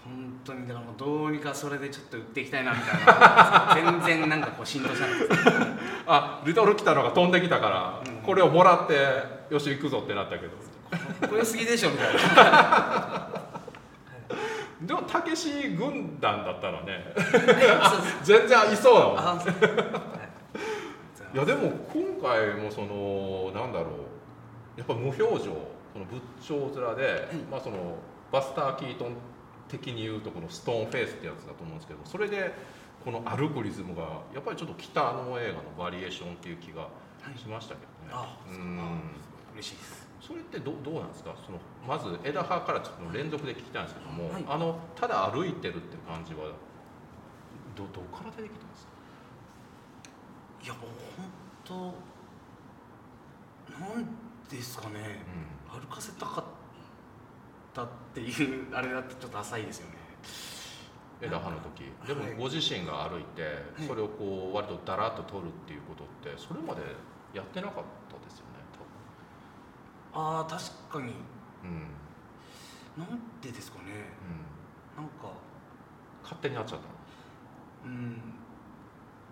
[0.03, 3.71] 本当にだからもうどうにかそれでちょっと売っていきたいなみたいな。
[4.03, 5.49] 全然なんかこう浸透しなくて。
[5.51, 5.77] うん
[6.09, 8.21] あリトル北野が飛んできたから、うん。
[8.23, 10.53] これをもらってよし行くぞってなったけど
[11.29, 13.29] これすぎでしょみたいな。
[14.81, 17.13] でもたけし軍団だったらね。
[18.23, 19.39] 全然いそうだもん。
[19.39, 19.41] い。
[21.33, 24.07] いやでも今回もそのなんだろう。
[24.77, 25.51] やっぱ無表情
[25.93, 27.95] この仏頂面で、いまあその
[28.31, 29.15] バスター・キートン
[29.67, 32.53] 的に言うとこのストーンフェイスってやつだと思うんですけどそれで
[33.03, 36.89] この歩くリズムがやっぱりちょっと北の映画のバリエーションっていう気がは
[37.35, 38.79] いしましたけどね、あうそうん
[39.55, 41.33] 嬉しいですそれってどどうなんですか？
[41.45, 44.45] そのまず枝葉からちょっと連続で聞きたいんですけども、はい。
[44.47, 46.39] あのただ歩いてるっていう感じは
[47.75, 48.91] どどこから出てきたんですか？
[50.63, 50.83] いやもう
[51.15, 51.29] 本
[51.63, 51.75] 当
[53.79, 54.05] なん
[54.49, 55.21] ですかね。
[55.69, 56.43] 歩かせたかっ
[57.73, 59.97] たっていう あれだとちょっと浅いですよね。
[61.21, 61.83] 枝葉の時。
[62.07, 62.35] でもはい。
[62.35, 63.41] ご自身が歩いて
[63.83, 63.85] い。
[63.87, 66.81] それをこう割とだらっと取るっていうことってそれまで
[67.33, 68.56] やってなかったですよね
[70.17, 70.57] ああ確
[70.89, 71.13] かに。
[71.61, 71.93] うん。
[72.97, 74.17] なんでですかね。
[74.97, 75.05] うん。
[75.05, 75.29] なんか。
[76.23, 76.85] 勝手になっちゃった
[77.87, 77.93] の？
[77.93, 78.17] うん。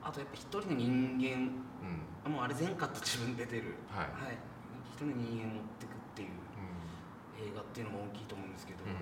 [0.03, 1.49] あとやっぱ一人の人間。
[1.81, 2.05] うん。
[2.23, 3.73] あもうあれ全カット自分で出てる。
[3.89, 4.13] はい。
[4.13, 4.37] はい。
[4.93, 6.29] 一人の人間を持ってくっていう。
[6.29, 6.45] う
[7.35, 8.95] 映画っていうのも大きいと思うんですけど、んうん。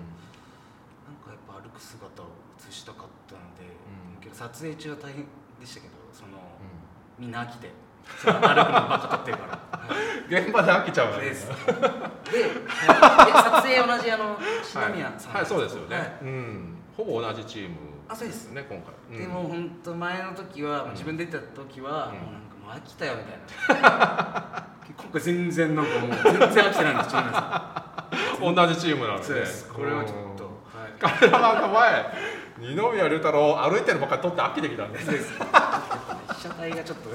[1.04, 2.26] なんかやっぱ歩く姿を
[2.58, 4.24] 映したかったので、うん。
[4.24, 5.28] けど撮影中は大変
[5.60, 7.70] でしたけどそのうみんな飽きて
[8.24, 9.54] 歩くのばっか撮ってるから。
[10.28, 11.48] 現場で飽きちゃうです。
[11.48, 11.62] で、撮
[13.62, 16.12] 影同じあの篠宮さん、はい、はい、そうですよね、はい。
[16.22, 16.76] うん。
[16.96, 17.76] ほぼ同じチーム
[18.08, 18.50] あそうです。
[18.52, 20.90] ね今回、でも本当前の時は、ん。
[20.92, 22.14] 自分で出た時は、うん。
[22.18, 23.32] もうなんかもう飽きたよみた
[23.78, 24.64] いな。
[24.96, 28.04] 今回全然なんかもう全然飽きてないんです篠宮さ
[28.40, 29.68] 同じチームなのんでそうです。
[29.72, 30.50] これはちょっと、うん。
[30.80, 30.92] はい。
[31.20, 32.04] 彼らなんか前
[32.58, 35.10] 二宮龍太郎歩いてるばっかり撮って飽きてきたんです
[36.44, 37.10] 被写体がちょっと。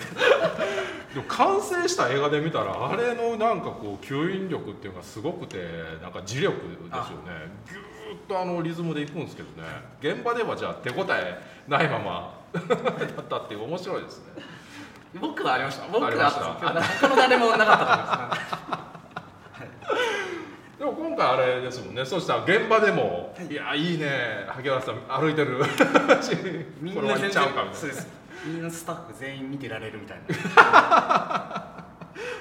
[1.14, 5.58] でも完成した映画で見たらあれのなんかこう吸引力っていうのがすごくて
[6.02, 6.56] なんか磁力ですよね。
[7.68, 9.68] ぎゅーっとあのリズムでいくんですけどね。
[10.02, 12.40] 現場ではじゃあ手応えないまま。
[12.54, 12.60] だ
[13.22, 14.44] ったっていう面白いですね。
[15.20, 15.88] 僕はありました。
[15.88, 18.80] 僕ありましはあった他の誰もなかったと思います
[20.80, 22.06] でも今回あれですもんね。
[22.06, 24.46] そしたら現場でも、い、やいいね。
[24.48, 25.58] 萩原さん歩いてる。
[26.82, 30.18] みんな全然ちゃうかみたいなみんなスタッフ全員見てられるみたい
[30.56, 31.76] な。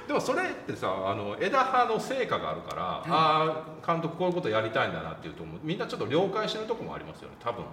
[0.06, 7.64] でもそれってさあの枝葉の成果があるから、ああ監督こういうことやりたいんだなっていうとみんなちょっと了解してるとこもありますよね多分。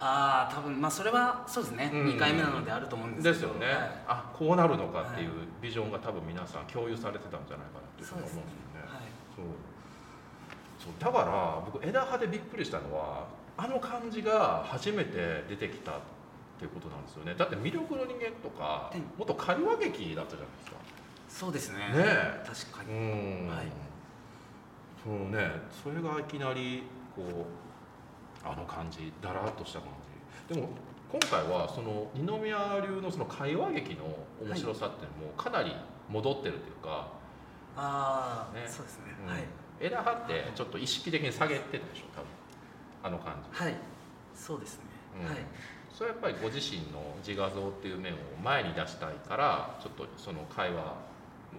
[0.00, 0.80] ああ多分。
[0.80, 2.06] まあそれはそうですね、うん。
[2.10, 3.52] 2回目なのであると思うんですけど。
[3.52, 3.90] ですよね、はい。
[4.06, 5.30] あこうなるのかっていう
[5.60, 8.68] ビジョンが多分皆さん共有されてたんじゃないかなっていうふうに思うんですよね
[10.78, 15.92] そうだから僕枝葉でびっくりしたのはあの感じが初めて出てきた
[16.58, 17.34] っていうことなんですよね。
[17.38, 19.00] だって魅力の人間とかうん。
[19.16, 20.76] もっと会話劇だったじゃないですか。
[21.28, 21.78] そうですね。
[21.78, 22.44] ねえ。
[22.44, 23.66] 確かうに、ん、はい。
[25.04, 25.52] そうね。
[25.70, 26.82] それがいきなり
[27.14, 29.88] こうあの感じだらっとした感
[30.48, 30.54] じ。
[30.56, 30.70] でも
[31.12, 34.04] 今回はその二宮流のその会話劇の
[34.42, 35.72] 面白さっていうのもかなり
[36.08, 37.12] 戻ってるというか、
[37.76, 38.64] ああ、ね。
[38.66, 39.32] そうですね、うん。
[39.32, 39.44] はい。
[39.80, 42.26] 枝葉ってちょっと意識的に下げてたでしょ多分。
[43.04, 43.62] あの感じ。
[43.62, 43.74] はい。
[44.34, 44.82] そうですね、
[45.20, 45.26] うん。
[45.28, 45.36] はい
[45.98, 50.94] それはやっぱりご自身の自画像っていう面を前に出したいからちょっとその会話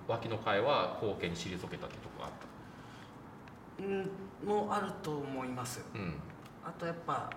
[0.08, 2.32] 脇の会話後継に退けたってとこがあっ
[3.80, 5.84] うんもあると思います。
[5.91, 6.06] たうん。
[6.06, 6.13] うん
[6.63, 7.30] あとやっぱ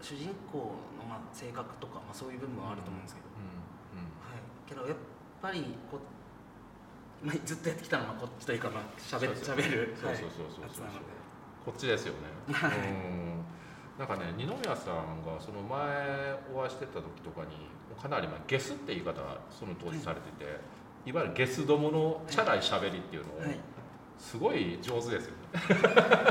[0.00, 3.26] 主人公のまあ性格とか、まあ、そういう部分はあると思うんですけど、
[4.22, 4.38] はい、
[4.68, 4.96] けどやっ
[5.42, 5.98] ぱりこ
[7.22, 10.98] う、まあ、ずっとやってきたのはこっちというかまあしゃべそうそうしゃべるそうそうそうそうはいやつなので。
[11.64, 12.52] こっちですよね。
[12.52, 12.78] はい。
[12.78, 13.39] うん
[14.00, 15.78] なんかね二宮さんがその前
[16.54, 17.68] お会いしてた時とかに
[18.00, 20.44] かなりまあゲスって言い方がその当時されてて、
[21.04, 23.60] い、わゆるゲスどものチャラいしゃべりっていうのをはい、
[24.18, 25.82] すごい上手ですよね。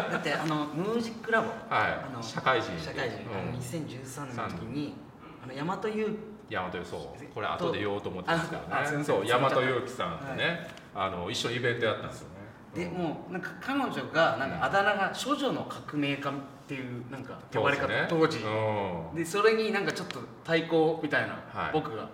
[0.10, 1.47] だってあのムージックラボ。
[1.47, 1.91] はい。
[1.93, 2.71] あの社会人。
[2.79, 4.95] 社会人、うん、2013年の時に
[5.43, 6.17] あの大和優
[6.49, 7.34] 大和そう。
[7.36, 8.62] これ後で言おうと思ってたんですけど
[8.97, 9.03] ね。
[9.03, 12.38] そう大和祐樹さんとね、あの一緒にイベントやったんですよね。
[12.75, 12.97] でうん。
[12.97, 16.34] もうなんか彼女がなんかあだ名が処女の革命家っ
[16.67, 18.39] ていうなんか呼ばれ方当時。
[18.39, 19.15] うん。
[19.15, 21.71] でそれになんかちょっと対抗みたいな、はい。
[21.73, 22.10] 僕が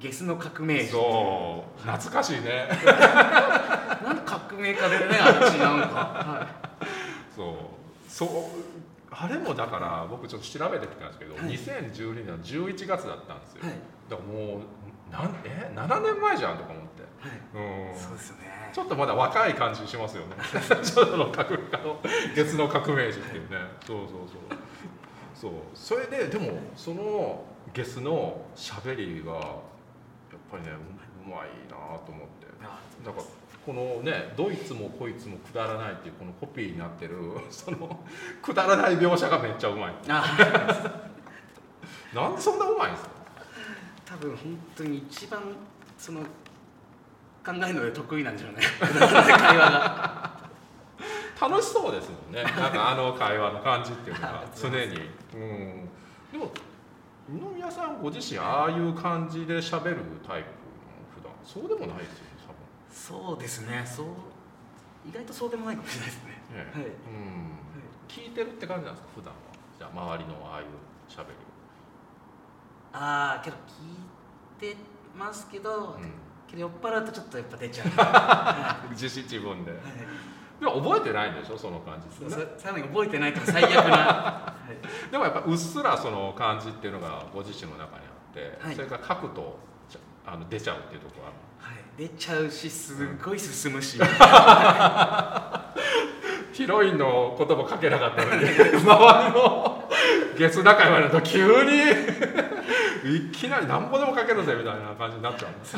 [0.00, 0.90] ゲスの革命児。
[0.90, 1.80] そう。
[1.80, 2.68] 懐かしいね。
[4.04, 6.46] なんで革命家でねあっちなんか、 は
[7.34, 7.56] そう。
[8.08, 8.28] そう
[9.10, 11.44] あれもだから僕ちょっと調べてきたんですけど、はい。
[11.44, 13.72] 2012年の11月だったんですよ、はい。
[14.08, 14.60] だからもう
[15.10, 16.87] なんえ？7年前じゃんとか思って。
[16.87, 16.87] い
[17.20, 17.98] はい、うん。
[17.98, 18.70] そうですよね。
[18.72, 20.36] ちょっとまだ若い感じしますよね。
[20.82, 22.00] ちょっとの革命家の
[22.34, 23.56] 月の革命児っていうね。
[23.86, 24.58] そうそうそう。
[25.34, 25.52] そう。
[25.74, 29.42] それででもそのゲスのしゃべりがやっ
[30.50, 32.46] ぱりねううまいなと思って。
[32.62, 33.24] あだから
[33.66, 37.16] このねどいつもこいつもくだらないっていうこのコピーになってる
[37.50, 38.00] その
[38.42, 39.94] くだらない描写がめっちゃうまい。
[40.08, 41.04] あ
[42.14, 43.10] なんでそんなうまいんですか？
[44.06, 45.40] 多分本当に一番
[45.98, 46.20] その
[47.48, 48.58] 考えるので得意なんでしょうね。
[48.78, 50.38] 会話が。
[51.40, 52.42] 楽しそうですもんね。
[52.42, 54.40] なんかあの会話の感じっていうのが。
[54.40, 54.74] あ常に。
[54.74, 55.88] うん。
[56.30, 56.50] でも
[57.26, 60.48] 二宮さんご自身ああいう感じで喋るタイプ
[61.16, 61.32] 普段。
[61.42, 62.28] そうでもないですよね
[62.90, 63.82] そうですね。
[63.86, 64.06] そう。
[65.08, 66.42] 意外とそうでもないかもしれないですね。
[66.50, 66.84] 多分ね、はい。
[66.84, 67.58] うん。
[68.08, 69.40] 聞いてるって感じなんですか普段は。
[69.78, 70.66] じゃあ周りのああいう
[71.08, 71.34] 喋り
[72.92, 73.56] ああけど
[74.60, 74.76] 聞いて
[75.16, 75.96] ますけど、を、
[76.48, 79.70] けど酔っ払うとちょっとやっぱ出ちゃう、 自信自分で。
[79.70, 79.84] いはい。
[80.58, 81.58] でも覚えてないんでしょ？
[81.58, 85.10] その感じささらに覚えてないとか最悪な、 はい。
[85.12, 88.74] でもやっぱうっすらその感じっていうのがご自身の中にあって、はい。
[88.74, 89.58] それから書くと
[90.26, 93.98] あの出ちゃうっていうところがあるはい、出ちゃうしすっごい進むし、
[96.52, 98.48] ヒロインの言葉書けなかったのに。
[98.48, 99.88] 周りの
[100.36, 101.70] 月仲間になると急に
[103.04, 105.58] いきなりなんぼでも書けるぜみたいな感じになっちゃうん。
[105.58, 105.76] です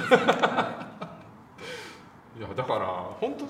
[2.39, 2.87] いやだから
[3.21, 3.45] 本当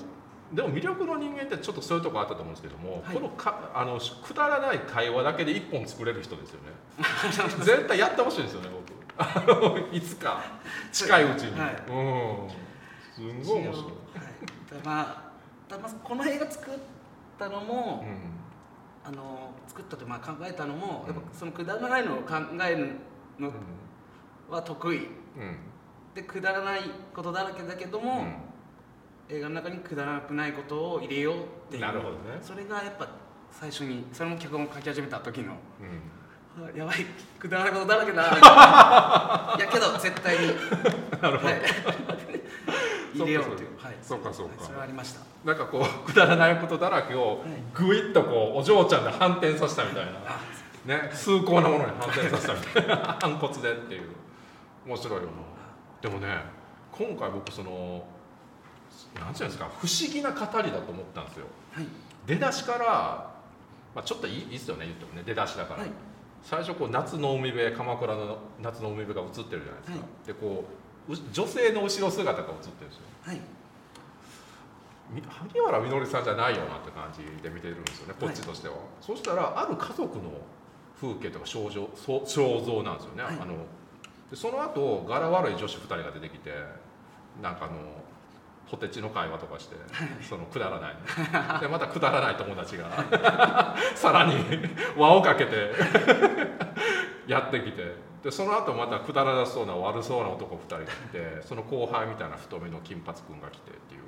[0.54, 3.14] でも魅力の人間ってちょっとそういうとこあったと思うんですけども、はい。
[3.14, 6.72] このかあのくだらない会話だけで一本作れる人ですよね。
[7.64, 8.90] 絶対やってほしいですよね僕。
[9.94, 10.42] いつか。
[10.90, 11.70] 近いうちに、はい。
[11.88, 11.92] う
[12.46, 12.50] ん。
[13.14, 15.00] すんごい面白い、はい、ま
[15.70, 16.74] あまあこの映画作っ
[17.38, 18.04] たのも、
[19.04, 22.96] あの作ったとまあ考えたのも、やっぱそのくだらないのを考える
[23.40, 23.52] の
[24.50, 25.08] は得意。
[26.14, 26.80] でくだらない
[27.14, 28.26] ことだらけだけども、
[29.28, 31.38] 映画の中にくだらなくないことを入れようっ
[31.70, 31.82] ていう。
[31.82, 32.38] なるほどね。
[32.42, 33.08] それがやっぱ
[33.52, 36.64] 最初にそれも脚本を書き始めた時のうん。
[36.66, 37.06] あやばい
[37.38, 38.22] くだらないことだらけだ
[39.56, 40.46] いやけど絶対に。
[41.22, 41.62] なるほど、はい。
[43.14, 43.68] 入れようっていう。
[43.78, 43.96] はい。
[44.02, 44.56] そうかそうか。
[44.56, 45.20] はいそれはありました。
[45.44, 48.10] なんかこうくだらないことだらけをぐい。
[48.10, 50.12] っとこうお嬢ちゃんで反転させたみたいな。
[50.26, 50.40] あ
[50.84, 51.10] ね。
[51.12, 54.10] 崇高なものに反転させたみたいな反骨でっていう。
[54.86, 55.28] 面白いよな。
[56.00, 56.42] でもね
[56.90, 58.04] 今回僕その
[59.14, 61.46] なんていうんですか不思議な語りだと思ったんですよ。
[61.72, 61.86] はい。
[62.26, 63.30] 出だしから、
[63.94, 65.90] まあ、ちょっといいいいですよね言ってもね出だしだから、はい。
[66.42, 70.26] 最初こう夏の海辺鎌倉の夏の海辺が映ってるじゃないですか、はい。
[70.26, 70.64] でこ
[71.08, 73.02] うう女性の後ろ姿が映ってるんですよ。
[73.24, 73.40] はい。
[75.10, 80.30] み萩原みのりさんじゃないよなって感じで見てるんですよねこっちとしては、そしたらある家族の
[81.00, 83.38] 風景とか肖像肖像なんですよね、はい。
[83.40, 83.54] あの
[84.30, 86.50] でその後柄悪い女子2人が出てきて
[87.42, 87.78] なんかあの
[88.70, 89.76] ポテチの会話とかして
[90.28, 91.60] そのくだらない。
[91.60, 94.34] でまたくだらない友達が さらに
[94.96, 95.72] 輪をかけて
[97.26, 98.10] やってきて。
[98.20, 104.02] でその後またくだらなそうな悪そうな男2人が来てその後輩みたいな太めの金髪君が来てっていう。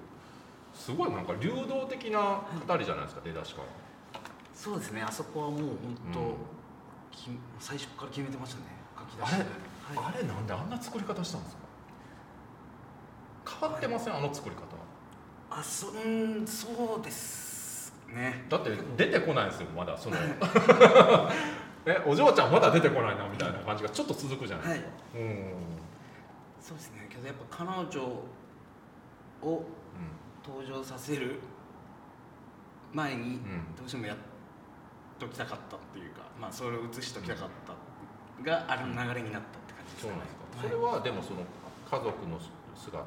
[0.75, 4.21] すごいなんか流動的な語りじゃないですか出だしから。
[4.53, 5.03] そうですね。
[5.03, 6.35] あそこはもう本当、うん
[7.13, 8.65] き最初から決めてましたね。
[8.99, 9.45] 書き出あれして、
[10.01, 11.63] はい、あれなんであんな作り方したんですか？
[13.61, 14.63] 変わってません、あの作り方
[15.51, 18.45] あそうんそうですね。
[18.49, 20.17] だって出てこないんですよまだその。
[21.85, 25.53] えお嬢ちゃんまだ出てこないなみたいな感じがちょっと続くじゃないはいですか、うん。
[26.61, 27.07] そうですね。
[27.11, 28.03] けどやっぱ彼女
[29.43, 29.65] を
[30.47, 31.41] 登場させる
[32.93, 33.75] 前にうん。
[33.77, 34.17] どうしてもやっ
[35.23, 37.75] ときたかったっていうかまあそれを映しときたかった
[38.43, 40.11] がある流れになったって感じですかね。
[40.11, 41.47] そうなんですか、それはでもその
[41.87, 42.41] 家族の
[42.75, 42.99] 姿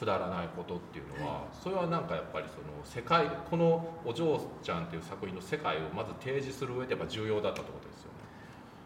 [0.00, 8.18] くだらないことっていうのは、それはなんかやっぱりその世界この「お嬢ちゃん」っていう作品の世界をまず提示する上でやっぱ重要だったってことですよね、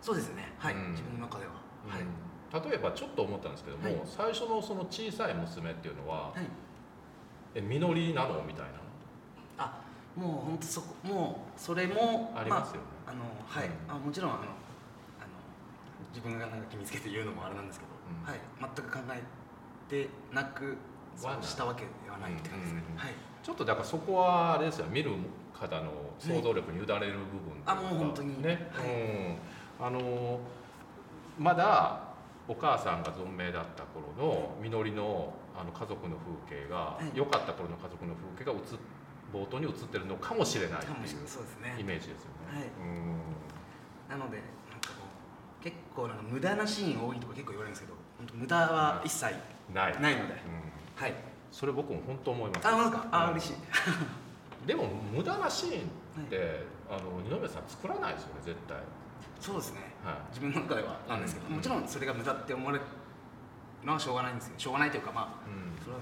[0.03, 0.53] そうですね。
[0.59, 0.91] はい、うん。
[0.91, 1.53] 自分の中では。
[1.89, 2.71] はい、うん。
[2.71, 4.01] 例えばちょっと思ったんですけども、はい。
[4.05, 6.47] 最初のその小さい娘っていうのははい
[7.55, 8.73] 「えみのりなの?」みたいな。
[8.81, 8.84] あ
[10.17, 13.97] もう本当そこもうそれもありますよね、あ、あのはい、うん。
[13.97, 14.49] あもちろんあのあの
[16.15, 18.31] 自分がなんか決めつけて言うのもあれなんですけど、うん。
[18.31, 18.41] はい。
[18.77, 19.23] 全く考え
[19.91, 20.77] てなく
[21.43, 23.12] したわけではないって感じですね、はい。
[23.43, 25.11] ちょっとだからそこはあれですよ見る
[25.53, 27.73] 方の想像力に委ねる部分っていうか。
[27.73, 28.43] あもう本当に。
[28.43, 28.89] ね、はい。
[29.81, 29.87] うん。
[29.87, 30.39] あの
[31.39, 32.15] まだ
[32.47, 37.17] お母さんが存命だった頃のみのりのあの家族の風景がはい。
[37.17, 38.79] 良、かった頃の家族の風景が映っ
[39.35, 41.09] 冒頭に映ってるのかもしれないっていうない。
[41.09, 41.76] そうですね。
[41.78, 42.59] イメージですよね。
[42.59, 42.68] はい。
[42.78, 44.18] うん。
[44.18, 44.39] なので
[44.70, 45.03] なんかこ
[45.61, 49.35] う結構なんか無駄なシーン多いとか結構言われるんですけど本当無駄は一切
[49.74, 50.01] ない。
[50.01, 51.03] ないので、うん。
[51.03, 51.14] はい。
[51.51, 52.68] それ僕も本当思います。
[52.68, 53.07] あなんか？
[53.11, 53.30] あうん。
[53.32, 53.55] 嬉しい。
[54.66, 58.78] でも無駄なシーンって、あの二宮さん作らないですよね絶対。
[59.41, 59.80] そうですね。
[60.05, 60.14] はい。
[60.30, 61.57] 自分の中ではなんですけど、うん。
[61.57, 62.85] もちろんそれが無駄って思われる
[63.85, 65.82] のはしょうがないんですけどしょうがないというかまあうん。
[65.82, 66.01] それは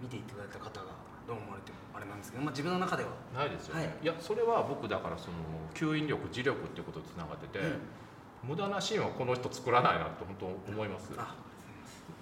[0.00, 0.86] 見ていただいた方が
[1.28, 3.94] どう思われてもあれなんですけど、まあ、自分の中では、ないですよね、はい。
[4.02, 5.36] い、やそれは僕だからその
[5.74, 8.48] 吸引力磁力っていうこととつながってて、うん。
[8.48, 11.12] 無駄なシーンはこの人作らないなと本当思います。
[11.18, 11.34] あ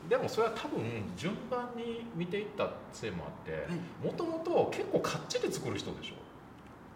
[0.08, 0.82] でもそれは多分
[1.16, 3.66] 順番に見ていったせいもあって
[4.04, 6.14] もともと結構かっちり作る人でしょ。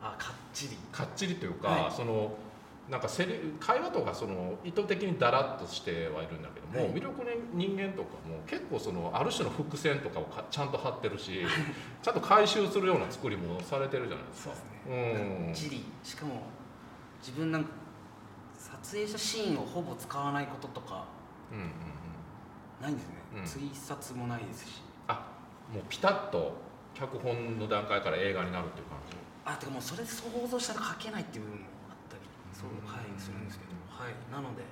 [0.03, 0.77] あかっちり。
[0.93, 1.93] かっちりというか、はい。
[1.93, 2.33] その
[2.91, 6.93] なんかセリ会話とかその意図的にだらっとしてはいるんだけども、はい。
[6.93, 11.47] 魅力の人間とかも結構そのある種の伏線とかをかちゃんと張ってるし
[12.03, 14.55] ちゃんと回収するような作りもされてるじゃないですか。
[14.55, 15.39] そうですね。
[15.39, 15.47] うん。
[15.47, 15.85] かっちり。
[16.03, 16.43] しかも
[17.21, 17.71] 自分なんか
[18.59, 21.05] 撮影したシーンをほぼ使わないこととか
[21.53, 21.71] うんうんうん。
[22.83, 23.45] ないんですね、うん。
[23.45, 24.83] 追撮もないですし。
[25.07, 25.27] あ
[25.73, 26.57] もうピタッと
[26.95, 29.17] 脚本の段階から映画になるっていう感じ。
[29.45, 31.67] あてかもうそれ想像したら書けないっていう部分も
[33.21, 33.45] するん。
[33.45, 34.67] ですけどはいなので、う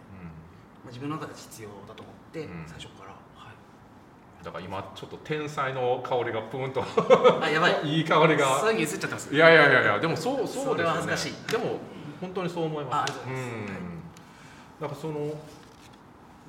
[0.84, 2.64] まあ、自分の中で必要だと思って、うん。
[2.66, 3.10] 最初から。
[3.12, 4.42] はい。
[4.42, 6.82] んだから今ちょっと天才の香りがプーンと
[7.42, 7.80] あやばい。
[7.84, 8.58] いい香りが。
[8.60, 10.70] そういうに映っちゃってますいやいやいやいやでもそうそうですよね。
[10.70, 11.52] それは恥ずかしい。
[11.52, 11.78] でも
[12.20, 12.94] 本当にそう思います。
[12.94, 13.50] あありがとうございます。
[13.50, 13.60] うん。
[13.60, 13.72] はい。
[14.80, 15.34] だからその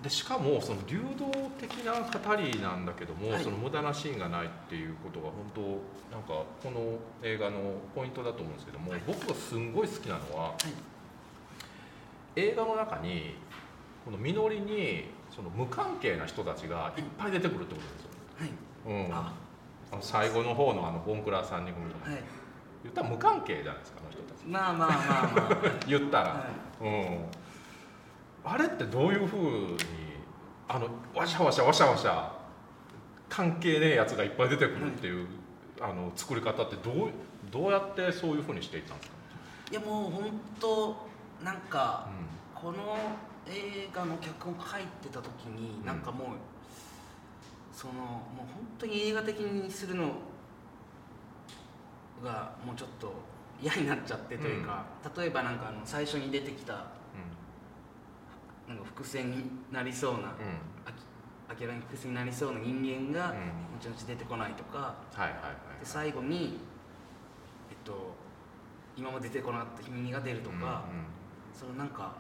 [0.02, 1.30] でしかもその流動
[1.60, 3.44] 的な語りなんだけども、はい。
[3.44, 9.02] その無駄なシーンがないっていうことが本当なんかこの映画のポイントだと思うんですけども、はい。
[9.06, 10.99] 僕がすんごい好きなのははい
[12.40, 13.36] 映画の中に
[14.06, 19.06] この実りにその無関係な人たちがいっぱい出てくるってことですよ、はい。
[19.06, 19.34] うん、あ。
[20.02, 22.24] 最後の方のあのボンクラ3人組とか、はい。
[22.84, 24.46] 言ったら無関係じゃないですかあの人たち。
[24.46, 25.72] まあまあまあまあ。
[25.88, 26.46] 言ったら、は
[26.82, 27.26] うん。
[28.44, 29.40] あれってどういうふう
[29.74, 29.78] に
[30.68, 32.32] あのわしゃわしゃわしゃわしゃ
[33.28, 35.28] 関係ねえやつがいっぱい出てくるっていう、
[35.80, 37.10] あの作り方ってどう
[37.52, 39.16] どうやってそういうふうにしていったんですか、
[39.72, 41.09] いやもう本当
[41.44, 42.08] なんか
[42.56, 42.98] うこの
[43.48, 45.86] 映画の脚本書いてた時に、うん。
[45.86, 46.28] なんかもう
[47.74, 50.12] そのもう本当に映画的にするの
[52.24, 53.14] がもうちょっと
[53.62, 54.86] 嫌になっちゃってというか、
[55.18, 56.74] 例えばなんかあの最初に出てきた
[58.68, 60.28] なんか伏線になりそうな、んうん。
[60.86, 60.92] あ
[61.56, 63.38] き明らかに伏線になりそうな人間がうん。
[63.80, 64.96] 後々出てこないとか、
[65.80, 66.60] で最後に
[67.70, 68.14] えっと
[68.98, 70.84] 今まで出てこなかった君が出るとか、
[71.60, 72.16] そのなんか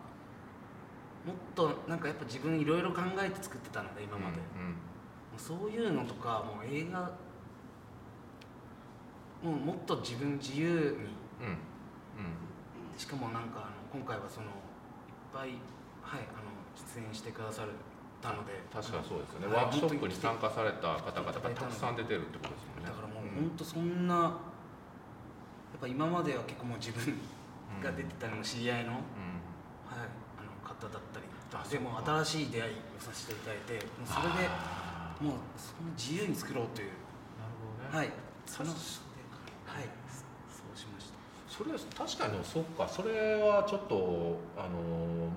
[1.25, 4.73] もっとなんかやっぱ自分いろいろ考えて作ってたので今まで、もうんうん。
[4.73, 4.75] う
[5.37, 6.99] そういうのとかもう映画
[9.41, 10.75] もうもっと自分自由に。
[10.75, 10.99] うんうん。
[12.97, 14.51] しかもなんかあの今回はそのいっ
[15.31, 15.55] ぱい
[16.03, 17.71] はいあの出演してくださる
[18.21, 18.59] たので。
[18.73, 22.91] 確かにそうですよね、はいワークショップに参加された方々がたくさん出てるってことですもんね。
[22.91, 24.27] だからもう本当そんなや
[25.77, 27.15] っぱ今までは結構もう自分
[27.81, 29.39] が出てたのも知り合いの,、はい、うん
[30.35, 31.38] あの方だったりあ
[31.69, 34.49] でも新しい出会いをさせていただいてもうそれで
[35.19, 36.89] もうその自由に作ろうという。
[36.89, 38.11] なるほどね、はい。
[38.45, 38.77] そのはい。
[40.47, 41.17] そうしました。
[41.47, 42.87] それ確かにそっか。
[42.87, 45.27] それはちょっとあの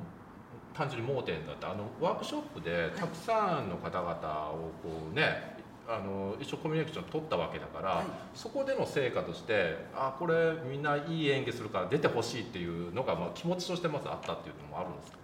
[0.75, 1.73] 単純に盲点だった。
[1.73, 5.57] あのワークショップでたくさんの方々をこうね
[5.89, 8.07] あの一緒コミュニケーション取ったわけだから、はい。
[8.35, 15.19] そこでの成果としてあこれみんないい演技するから出てほしいっていうのが、まあ、気持ちとしてまずあったっていうのもあるんですか？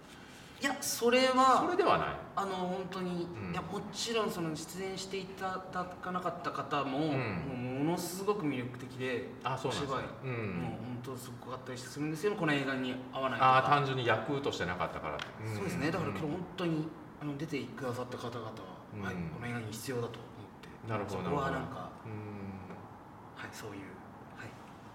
[0.61, 2.07] いやそれそはれではない。
[2.35, 3.51] あの本当に、うん。
[3.53, 7.01] いやもちろんその出演していただかなかった方も,、ん。
[7.01, 9.97] もうものすごく魅力的であそうなんですね。
[9.97, 10.61] お芝居うん。
[10.61, 13.51] もう本当すごかったりするんですよこの映画に合わないとか。
[13.51, 15.17] ああ単純に役としてなかったから
[15.55, 15.91] そうですね。
[15.91, 16.87] だから今日うん本当に
[17.21, 18.51] あの出てくださった方々は、
[18.95, 19.01] うん。
[19.03, 20.19] はい、この映画に必要だと思っ
[20.61, 20.89] て。
[20.91, 23.39] なるほどそこはなんか、うん。
[23.41, 23.88] はい、そういう、はい、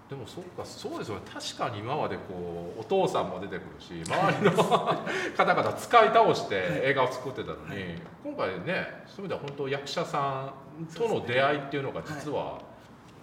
[0.09, 1.23] でもそっかそうですよね。
[1.33, 4.53] 確かに今までこうお父さんも出てくるし周りの
[5.35, 8.03] 方々使い倒して映画を作ってたのに、はい。
[8.23, 12.61] 今回ねそういう意味では本当役者さんとの出会いっていうのが実は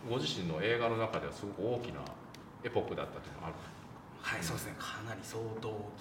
[0.10, 2.02] ご自身の映画の中ではすごく大きな
[2.64, 3.56] エポックだったっていうのがある。
[4.22, 4.76] はい、そうですね。
[4.80, 5.92] かなり相当大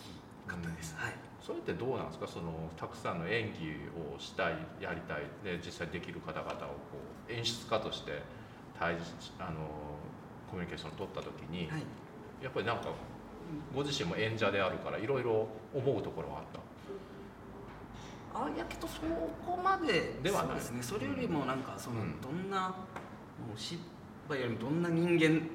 [0.46, 1.14] きかったです、はい。
[1.42, 2.26] それってどうなんですか？
[2.26, 6.56] そのたくさんの演技をしたいやりたいで実際できる方々をこ
[7.28, 8.22] う演出家として
[8.78, 9.00] 対峙
[9.38, 9.68] あの
[10.50, 11.82] コミュニケーションを取った時に、はい。
[12.42, 12.88] やっぱりなんか
[13.74, 16.60] ご自身も演者であるからいろいろ思うところはあった。
[18.32, 19.00] あいやけどそ
[19.44, 20.46] こまでではない。
[20.48, 20.82] そうですね。
[20.82, 22.20] それよりもなんかその、うん。
[22.20, 22.74] どんなも
[23.52, 23.78] うお芝
[24.30, 25.46] 居よりもどんな人間うんうんうん。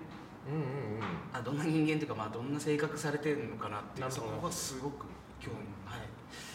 [1.34, 5.06] あどんな人間というかまあどんな性格されてるのかなっていうそこがすごく
[5.40, 6.08] 興味はい。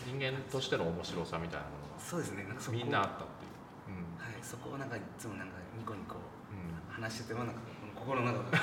[0.07, 2.45] 人間としての面白さみたいなものそうですね。
[2.45, 4.23] なんかみんなあったっていう、うん。
[4.23, 4.35] はい。
[4.43, 7.03] そこをなんかいつもなんかニコニコうん。
[7.03, 7.61] 話しててもなんか
[8.01, 8.57] 心の中で。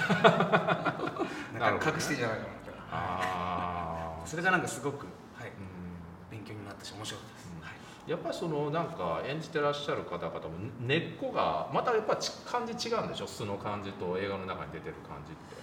[1.59, 5.05] なんか隠してんじゃないかなみたいなああ、それがなんかすごく
[5.37, 6.37] はいうん。
[6.37, 7.61] 勉強になったし面白かったです、うん。
[7.65, 8.11] はい。
[8.11, 10.41] やっぱりそのなんか演じてらっしゃる方々も
[10.79, 13.27] 根っこがまたやっぱり感じ違うんでしょ？
[13.27, 15.57] 素の感じと映画の中に出てる感じって。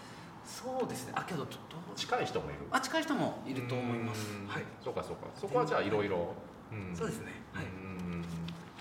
[0.44, 1.12] そうですね。
[1.16, 2.60] あけどちょっと近い人もいる。
[2.70, 4.36] あ近い人もいると思います。
[4.36, 4.48] うん。
[4.48, 4.64] はい。
[4.82, 5.26] そうかそうか。
[5.34, 6.34] そこはじゃあいろいろ。
[6.72, 6.94] うん。
[6.96, 7.32] そうですね。
[7.54, 7.64] はい。
[7.64, 8.24] うん。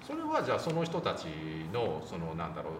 [0.06, 1.26] それはじゃあその人たち
[1.72, 2.74] のそのなんだろう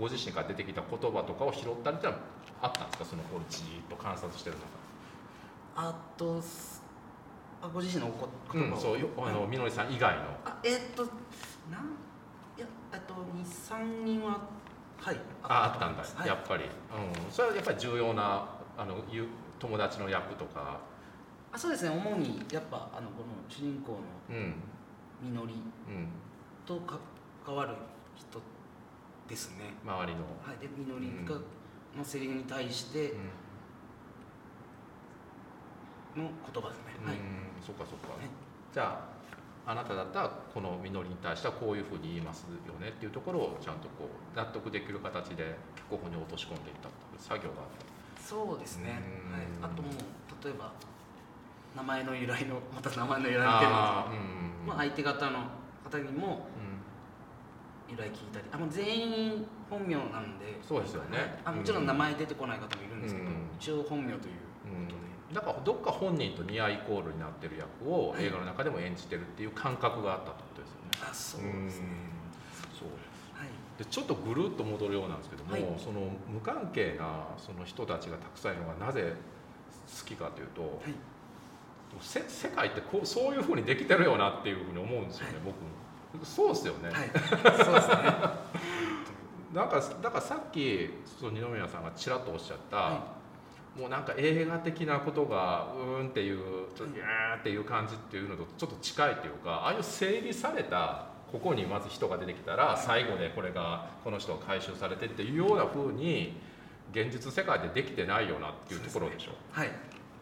[0.00, 2.18] ご自身から出てきた言葉とかを拾ったりってのは
[2.62, 3.04] あったんですか？
[3.04, 4.56] そのこうじーっと観察してる
[5.76, 6.82] あとす
[7.62, 8.76] あご自身のお言葉を？
[8.76, 10.22] うん、そうよあのみのりさん以外の。
[10.44, 11.04] あえーっと
[11.70, 11.82] なん
[12.56, 14.40] いやえっと23人は
[14.98, 15.16] はい。
[15.42, 16.28] ああったんだ、はい。
[16.28, 19.26] やっぱり、うん、それはやっぱり重要なあのゆ
[19.58, 20.80] 友達の役とか、
[21.52, 21.90] あそうですね。
[21.90, 23.98] 主にやっぱあのこの主人公の
[24.30, 24.54] うん。
[25.22, 25.52] みのり
[25.86, 26.08] うん、
[26.64, 26.80] と
[27.44, 27.74] 関わる
[28.16, 28.40] 人
[29.30, 29.78] ですね。
[29.86, 30.58] 周りの、はい。
[30.58, 31.98] でみのりがうん。
[31.98, 33.14] のセリフに対してう
[36.20, 36.22] ん。
[36.22, 37.16] の言葉ですね、はい。
[37.16, 37.22] うん
[37.64, 38.26] そっかそっか、はい
[38.74, 39.02] じゃ
[39.66, 45.54] ああなただったらこのみのりに対してはこういうふうに言いますよねっていうところをちゃんとこう納得できる形で
[45.88, 47.62] ここに落とし込んでいった作業が。
[47.62, 47.66] あっ
[48.16, 49.66] たそうですね、うん。
[49.66, 49.92] はい、あともう
[50.44, 50.72] 例えば
[51.76, 55.38] 名前の由来のまた名前の由来みたいなうんまあ、相手方の
[55.84, 56.69] 方にもう
[57.90, 58.44] 由来聞いたり。
[58.52, 60.58] あもう全員本名なんで。
[60.62, 61.40] そうですよね。
[61.44, 63.34] あもちろん名前出てこない方もいるんですけど、うん。
[63.58, 64.94] 一応本名ということ
[65.34, 68.24] で、だからどっか本人とニアイコールになってる役をはい。
[68.24, 70.90] 映画の中でも演じてるっていう感覚があったってことですよね。
[71.02, 71.86] あそうですね。
[72.78, 72.88] そう。
[73.34, 73.48] はい。
[73.78, 75.64] でちょっとぐるっと戻るようなんですけども、はい。
[75.78, 79.14] その無関係なその人たちがたくさんいるのがなぜ
[80.00, 80.94] 好きかというと、はい
[82.00, 85.56] せ世界ってこうそういうふうにできてるよなっていうふうに思うんですよね、はい僕
[86.24, 87.10] そうですよね、はい。
[87.64, 87.94] そうですね。
[89.54, 93.20] なんかだからさっきその二宮さんがちらっとおっしゃった、は
[93.76, 96.38] もうなんか映画的なことがうーんっていう
[96.74, 106.36] ちょっとギャーっていう感じっていうのとちょっと近いというかああいう整理されたここにまず人が出てきたら最後でこれがこの人が回収されてっていうような風に
[106.92, 109.32] 現実世界でできてないよなっていうところでしょ。
[109.52, 109.70] はい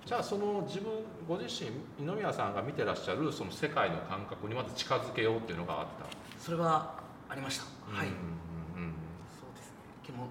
[0.09, 0.91] じゃあその自分
[1.29, 6.07] ご自身二宮さんが見てらっしゃるその世界の感覚にまず近づけようっていうのがあった。
[6.43, 6.99] それは
[7.29, 8.95] ありました、はいうんうん
[9.39, 9.77] そうですね。
[10.07, 10.29] でも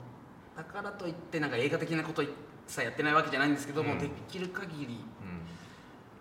[0.58, 2.24] だからといってなんか映画的なこと
[2.66, 4.00] さやってないわけじゃないんですけども、うん。
[4.00, 4.98] できる限り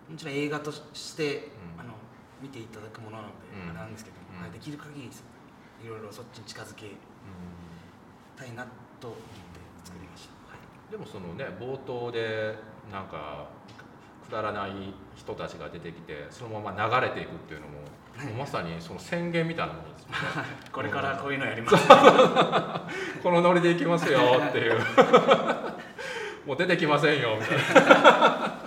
[0.07, 0.13] うん。
[0.13, 1.81] もちろん映画として、うん。
[1.81, 1.93] あの
[2.39, 3.69] 見ていただくものなので、うん。
[3.71, 4.41] あれなんですけど、うん。
[4.43, 6.91] はい、できる限りいろいろそっちに近づけ
[8.37, 8.67] たいな
[9.01, 13.47] と思って作りました、はい、でもそのね冒頭でなんか
[14.27, 14.71] くだらない
[15.15, 17.79] 人たちが出てきてそのまま流れていくっていうのも,、
[18.15, 18.33] はい。
[18.33, 20.03] まさにその宣言みたいなものです。
[20.03, 20.09] よ
[20.43, 21.87] ねこれからこういうのやります、
[23.23, 24.19] このノリでいきますよ
[24.49, 24.79] っていう。
[26.45, 28.57] もう出てきませんよみたいな。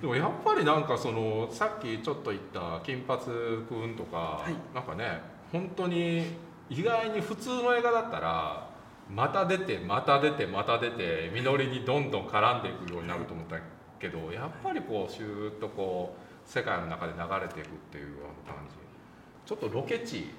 [0.00, 3.30] でもやっぱりなんかそのさっきちょっと言った金髪く
[3.74, 4.74] んとか、はい。
[4.74, 5.20] なんかね
[5.50, 6.36] 本当に
[6.68, 8.63] 意外に普通の映画だったら
[9.10, 13.56] また出てまた出てまた出て実りにどんどん絡んでいくようになると思った
[13.98, 18.76] けどやっぱりこうシューッとこう世界の中で流れていくっていうような感じ。
[19.46, 20.32] ちょっとロケ地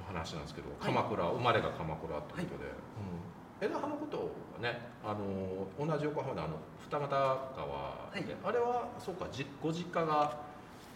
[0.00, 0.94] の話なんですけど、はい。
[0.94, 2.46] 鎌倉生まれが鎌倉ってことで、
[3.60, 4.30] うん、枝葉のこと
[4.62, 8.36] がねあの同じ横浜のあの二俣川で、はい。
[8.44, 10.38] あれはそうかじご実家が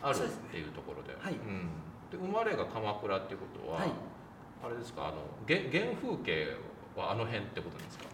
[0.03, 1.15] あるっていうところで。
[1.19, 1.35] はい。
[1.35, 1.69] うん、
[2.11, 3.91] で生まれが鎌倉っていうことは、はい。
[4.63, 5.17] あれですかあの
[5.49, 6.57] 原原風景
[6.97, 8.05] はあの辺ってことなんですか？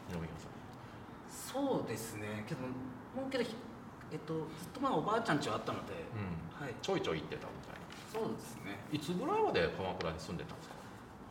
[1.31, 2.45] そうですね。
[2.47, 2.61] けど
[3.15, 3.45] もうけど
[4.13, 6.65] えっとずっとまあおばあちゃん家はあったので、うん。
[6.65, 6.75] はい。
[6.83, 7.87] ちょいちょい行ってたみたいな。
[8.13, 8.79] そうですね。
[8.93, 10.75] いつぐらいまで鎌倉に住んでたんですか？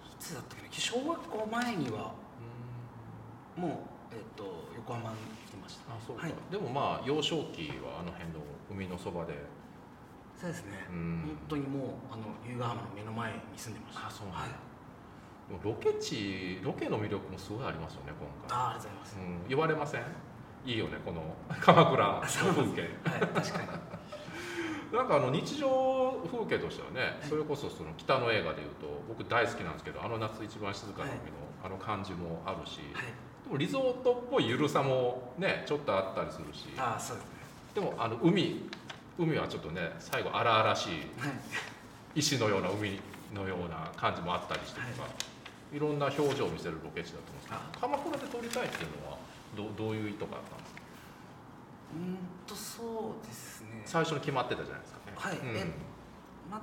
[0.06, 0.70] いつだったっけな？
[0.74, 2.14] 小学校前には
[3.56, 3.72] もう、
[4.12, 5.18] えっと横浜に
[5.48, 6.34] 来てましたあそうか、はい。
[6.52, 9.34] でもまあ幼少期はあの辺の海のそばで。
[10.36, 11.24] そうですね、うん。
[11.48, 14.08] 本当にもうあの由比ヶ浜の目の前に住んでました。
[14.08, 14.50] あそうはい。
[14.50, 14.60] でも
[15.64, 18.58] ロケ地ロケの魅力もすごいありますよね今回。
[18.58, 20.02] あありがとうございます、うん、言われません？
[20.66, 21.22] いいよねこの
[21.62, 22.82] 鎌倉の風景。
[22.82, 23.68] はい確かに。
[24.98, 27.30] なんかあの日常風景としてはね、はい。
[27.30, 31.20] それこそその北の映画でいうと僕大好きなんですけどあの夏一番静かな海の、
[31.64, 33.06] あの感じもあるし、はい。
[33.46, 37.32] でもリゾートっぽい緩さもねちょっとあったりするしああそうですね。
[37.76, 38.68] でもあの海
[39.20, 41.02] 海はちょっとね最後荒々しい
[42.16, 43.00] 石のような海
[43.34, 45.08] のような感じもあったりしてとか、
[45.76, 49.18] い、ろんな表情を見せるロケ地だと思うんですけどあ鎌倉で撮りたいっていうのは
[49.56, 50.82] どどういう意図があったんですか？
[51.96, 52.18] うーん
[52.48, 53.84] とそうですね。
[53.86, 55.14] 最初に決まってたじゃないですかね。
[55.16, 55.38] はい。
[55.38, 55.58] うん。
[55.58, 55.68] え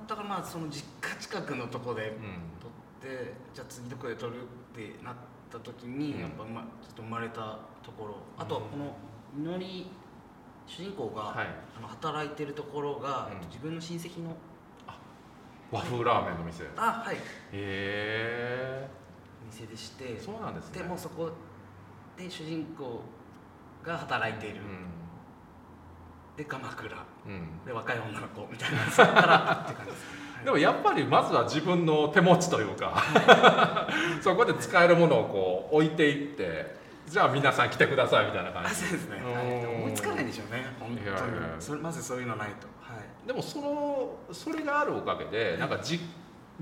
[0.07, 4.45] 全くまあその実家近くのとこでうん撮ってじゃあ次どこで撮るっ
[4.75, 5.15] てなっ
[5.51, 6.21] た時に、うん。
[6.21, 8.95] やっぱ、ま、ちょっと生まれたところあとはこの
[9.35, 9.87] みのり
[10.65, 11.47] 主人公が、はい。
[11.77, 14.35] あの働いてるところが、自分の親戚の
[15.71, 16.63] 和風ラーメンの店。
[16.63, 17.17] へあはい。
[17.51, 18.87] え
[19.53, 20.81] 店でしてそうなんですね。
[20.81, 21.29] でもうそこ
[22.17, 23.01] で主人公
[23.83, 24.61] が働いている、
[26.35, 26.95] で鎌倉。
[27.25, 28.79] うん、うんで若い女の子みたいな。
[28.89, 30.45] そこからって感じですね、はい。
[30.45, 33.03] でもやっぱりまずは自分の手持ちというか
[34.21, 36.75] そこで使えるものをこう置いていって
[37.07, 39.33] じゃあ皆さん来てくださいみたいな感あじそうですね、うん。
[39.33, 40.65] はい、思いつかないんでしょうね。
[40.79, 41.03] 本当に。
[41.03, 42.67] いやいやそれまずそういうのないと。
[42.81, 43.27] はい。
[43.27, 45.99] でもそのそれがあるおかげでなんかじ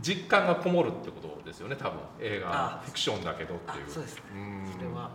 [0.01, 1.99] 実感がこもるってことですよね多分。
[2.19, 3.85] 映画あフィクションだけどっていう。
[3.85, 4.15] あそうです。
[4.15, 4.73] ねうん。
[4.73, 5.11] それは、はい、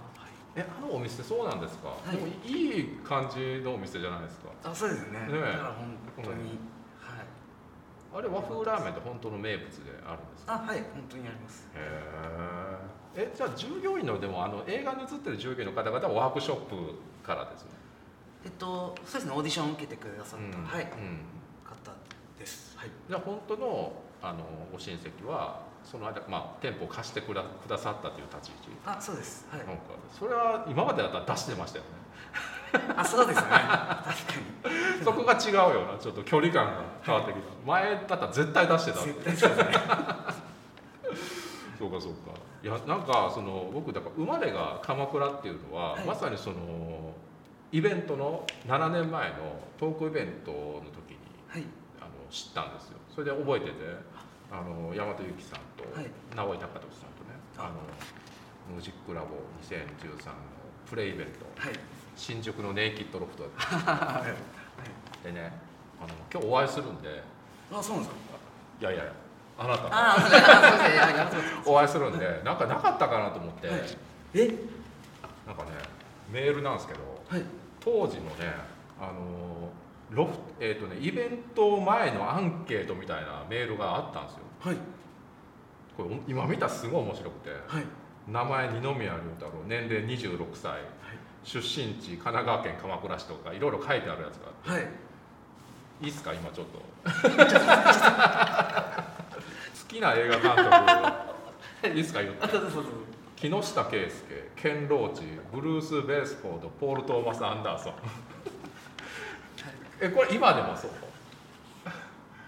[0.57, 2.16] えあのお店そうなんですか、はい。
[2.16, 4.51] でもいい感じのお店じゃないですか。
[4.64, 5.18] あそうですね。
[5.20, 5.32] ねえ。
[5.32, 6.39] だから本当に、うん。
[6.39, 6.49] はい。
[8.14, 10.55] あれ和風ラーメンって本当の名物であるんですか？
[10.55, 11.68] あはい本当にあります。
[11.74, 11.80] へ
[13.16, 16.95] ええじゃあ従業員のでもあの映画に映ってる従業員の方々はワークショップ
[17.26, 17.70] からですね。
[18.45, 20.64] えっとそうですねオーディションを受けてくださった、うん。
[20.64, 20.82] はい。
[20.84, 20.89] うん。
[21.64, 21.93] 方
[22.39, 22.76] です。
[22.78, 22.91] はい。
[23.09, 23.93] じゃあ本当の
[24.27, 28.77] あのご親戚はその間、まあ、店舗を貸してくだくださったという立ち位置。
[28.85, 29.47] あそうです。
[29.51, 29.61] はい。
[29.61, 29.83] なんか
[30.18, 31.91] それは今までだったら出してましたよね。
[32.97, 33.47] あそうですね。
[33.47, 34.05] 確か
[35.05, 35.97] そこが違うよな。
[35.99, 37.43] ちょっと距離感が変わってきた。
[37.64, 39.72] 前だったら絶対出してた絶対そうですね。
[41.79, 42.33] そうかそうか。
[42.64, 46.05] いやなんかその僕だから生まれが鎌倉っていうのは、はい。
[46.05, 47.14] まさにその
[47.70, 49.37] イベントの7年前の
[49.79, 51.18] トークイベントの時に
[51.49, 51.64] はい。
[52.01, 52.99] あの知ったんですよ。
[53.14, 53.72] それで覚えてて
[54.51, 56.11] あの大和由紀さんとはい。
[56.35, 57.65] 直井隆俊さんとねあ。
[57.65, 57.75] あの
[58.69, 59.29] ミュージックラボ
[59.63, 60.33] 2013の
[60.89, 61.47] プレイイベント。
[61.61, 61.73] はい。
[62.17, 64.25] 新宿のネイキッドロフト は
[65.23, 65.27] い。
[65.27, 65.53] でね
[66.01, 67.23] あの今日お会いするんで。
[67.73, 68.37] あそうなんですか？
[68.81, 69.13] いやいや
[69.59, 69.87] あなた
[71.65, 73.81] お会いするんでなんかなかったかなと思って、はい。
[74.35, 74.49] え？
[75.47, 75.71] なんかね
[76.31, 77.43] メールなんですけどはい。
[77.81, 78.55] 当時のね
[79.01, 79.71] あの
[80.11, 84.41] ロフえっ、とねイベント前のアンケートみたいなメールがあったんですよ。
[84.61, 84.77] はい。
[85.97, 87.51] これ今見たらすごい面白くて。
[87.51, 87.85] はい。
[88.29, 90.81] 名前二宮龍太郎年齢26歳。
[91.45, 94.71] 出身地神奈川県鎌倉市とかいろいろ書いてあるやつがあって。
[94.71, 94.87] はい。
[96.03, 96.33] いいっすか？
[96.35, 96.79] 今ちょっと。
[97.07, 97.13] 好
[99.89, 100.67] きな映画監督。
[101.97, 102.21] いいっすか？
[102.23, 102.49] 言って。
[103.37, 107.93] 木下圭介ケン・ローチブルース・ベースフォードポール・トーマス・アンダーソン
[110.01, 110.91] えこれ今でもそう？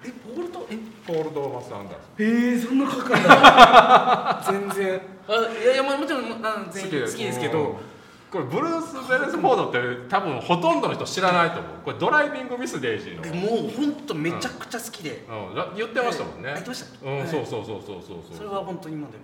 [0.04, 4.42] えポールとえポール・トーマス・アンダーソンえー、そんな書くんだ。
[4.46, 5.00] 全然。
[5.28, 5.32] あ
[5.62, 7.40] いやいやももちろんあ全然好きです。
[7.40, 7.52] けうん。
[7.52, 7.76] ど
[8.30, 9.78] これブルース・ベースフォードって
[10.10, 11.72] 多分ほとんどの人知らないと思う。
[11.84, 16.96] これドライビング・ミス・デイジーの、えもう本当めちゃくちゃ好きで、うん、ら言ってましたもんね、あ言ってました？
[16.96, 17.28] っけうん、はい。
[17.28, 18.36] そうそうそうそうそう。
[18.36, 19.22] それは本当に今でも。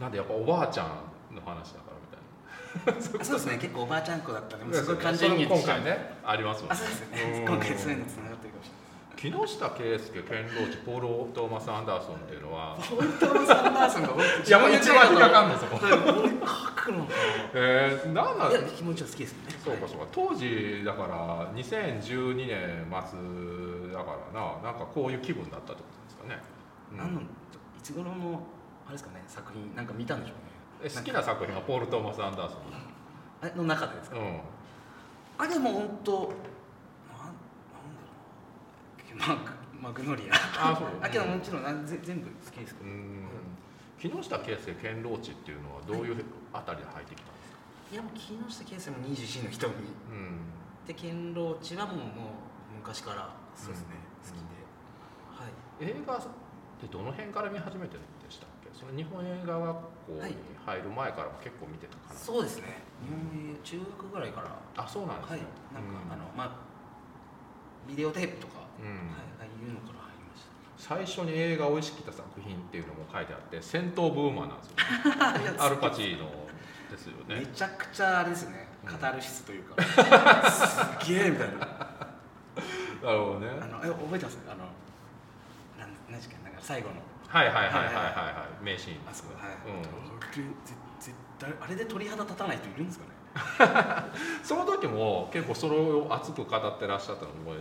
[0.00, 0.86] なんでやっぱおばあちゃん
[1.34, 1.91] の話だから
[3.00, 7.22] そうですね結構おばあちゃん子だったんでもうですごい感情移入それ今回ねありますもんあそうですよね。
[7.22, 7.48] うん。
[7.48, 8.70] 今回そういうのつながってるかもし
[9.16, 15.78] 木下圭介ケン・ローチポール・トーマス・アンダーソンっていうのはれない本当にサンダーソンが引っかかんのそこ。
[15.78, 15.86] 書
[16.90, 17.12] くのか
[17.54, 19.54] えー、なんなんないや気持ちは好きですね。
[19.64, 20.06] そうかそうか。
[20.10, 26.42] 当時だから2012年末だからななんかこういう気分だったってことですかね、
[26.90, 26.98] うん。
[26.98, 27.24] 何のい
[27.80, 28.42] つ頃の
[28.86, 30.41] あれですかね作品なんか見たんでしょうね
[30.82, 32.56] え好きな作品はポール・トーマス・アンダーソ
[33.40, 33.62] あれの？
[33.64, 34.16] 中でですか？
[34.16, 34.40] ン、うん、
[35.38, 36.40] あれも本当なんなんだ
[39.14, 39.18] ろう。
[39.18, 40.34] マグマグノリア。
[40.70, 40.88] あそう。
[41.02, 42.90] あけどもちろんあぜ全部好きですけど。
[42.90, 43.28] うん。
[43.98, 47.56] 木下圭介ケン・ローチっていうのはどういうあたりで入ってきたんですか、
[47.92, 49.72] いやもう木下圭介も24の瞳
[50.10, 50.40] うん。
[50.86, 52.06] で堅牢地はもうもう
[52.78, 53.86] 昔からそうですね、
[54.24, 54.28] うん。
[54.28, 54.46] 好きで。
[55.86, 55.94] はい。
[55.98, 56.20] 映画っ
[56.80, 58.02] てどの辺から見始めてるん
[58.82, 60.34] その日本映画学校に
[60.66, 62.82] 入る前からも結構見てたかな、そうですね。
[63.06, 64.50] 日本映中学ぐらいから。
[64.76, 65.40] あそうなんですはい。
[65.40, 66.12] ね、なんか、うん。
[66.12, 66.56] あのまあ
[67.86, 68.86] ビデオテープとか、うん。
[68.86, 68.98] はい、
[69.38, 70.42] ああいうのから入りまし
[70.82, 74.74] 最初に映画を意識した作品っていうのも書いてあって戦闘ブーマーなんですよ。
[75.14, 76.28] た いやアルパチーノ
[76.90, 78.66] ですよめねちゃくちゃあれですよね。
[78.82, 78.90] うん。
[78.90, 79.78] カタルシスというか、
[80.50, 81.58] すげえみたいな。
[81.58, 81.66] な
[83.12, 83.48] るほどね。
[83.60, 84.38] あのえ覚えてます？
[84.48, 84.66] あの
[85.78, 86.96] なん何ですかなんか最後の
[87.32, 88.96] はいはいはいはいはいはい名シーン。
[89.08, 89.48] あそこは。
[89.48, 93.10] い、うんあれぜ絶対あれで鳥肌立たない人いるんですかね
[94.44, 97.56] その時も結構それを熱く語ってらっしゃったのを思い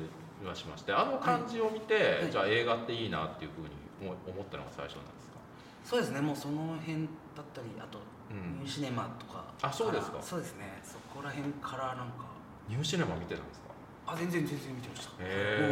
[0.45, 0.55] は。
[0.55, 2.27] しましてあの感じを見て、は。
[2.27, 3.69] いじゃあ映画っていいなっていうふうに
[4.01, 5.37] 思ったのが最初なんですか、
[5.85, 7.05] そうですねもうその辺
[7.37, 7.99] だったりあと
[8.33, 12.25] ニューシネマとかあそうですかそうですねそこら辺からなんか
[12.67, 13.70] ニューシネマ見てたんですか
[14.11, 15.11] あ全然全然見てました。
[15.13, 15.15] へ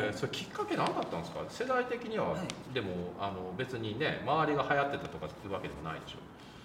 [0.10, 1.44] えそれきっかけ何だったんですか？
[1.50, 2.74] 世代的には、はい。
[2.74, 6.18] でもあの別にね周りが流行ってたとかっていうわけでもないでしょ。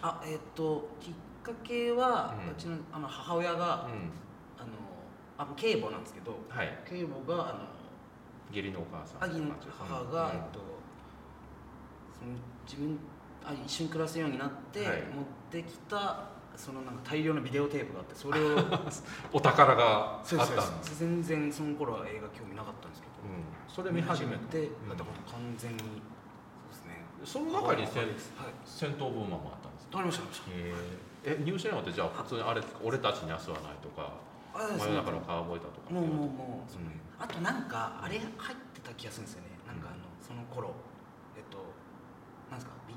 [0.02, 1.12] あえっ、ときっ
[1.42, 4.12] かけは、ううんちのあの母親が、うん。
[4.56, 4.68] あの
[5.36, 6.78] あ警母なんですけどはい。
[6.88, 7.60] 警母があの
[8.50, 9.24] 義理のお母さん。
[9.24, 10.30] アギの母が、うん。
[10.30, 10.60] えっと、
[12.20, 12.32] その
[12.66, 12.98] 自分
[13.44, 15.02] あ一緒に暮らすようになって、はい。
[15.02, 18.58] 持ってきたそのなんか大量のビデオテープがあってそれを
[19.32, 24.88] お宝があったんです全然その頃は映画興味なかったんですけど、うん、それ見始めて、て、うん。
[24.90, 25.88] だから完全にそう
[26.70, 27.04] ですね。
[27.24, 29.98] その中に戦闘ブーマーもあったんですか？
[29.98, 31.40] ありましたありましえー。
[31.40, 34.12] えニューシネマってじゃあ普通にあれ俺たちに明日はないとか
[34.78, 35.80] 真夜中のカウボーイだと？
[35.80, 37.00] かもうもうもう、うん。
[37.18, 39.48] あとなんかあれ入ってた気がするんですよね。
[39.66, 40.74] なんかあのその頃。
[41.36, 41.58] えっと
[42.50, 42.94] なんですか、B、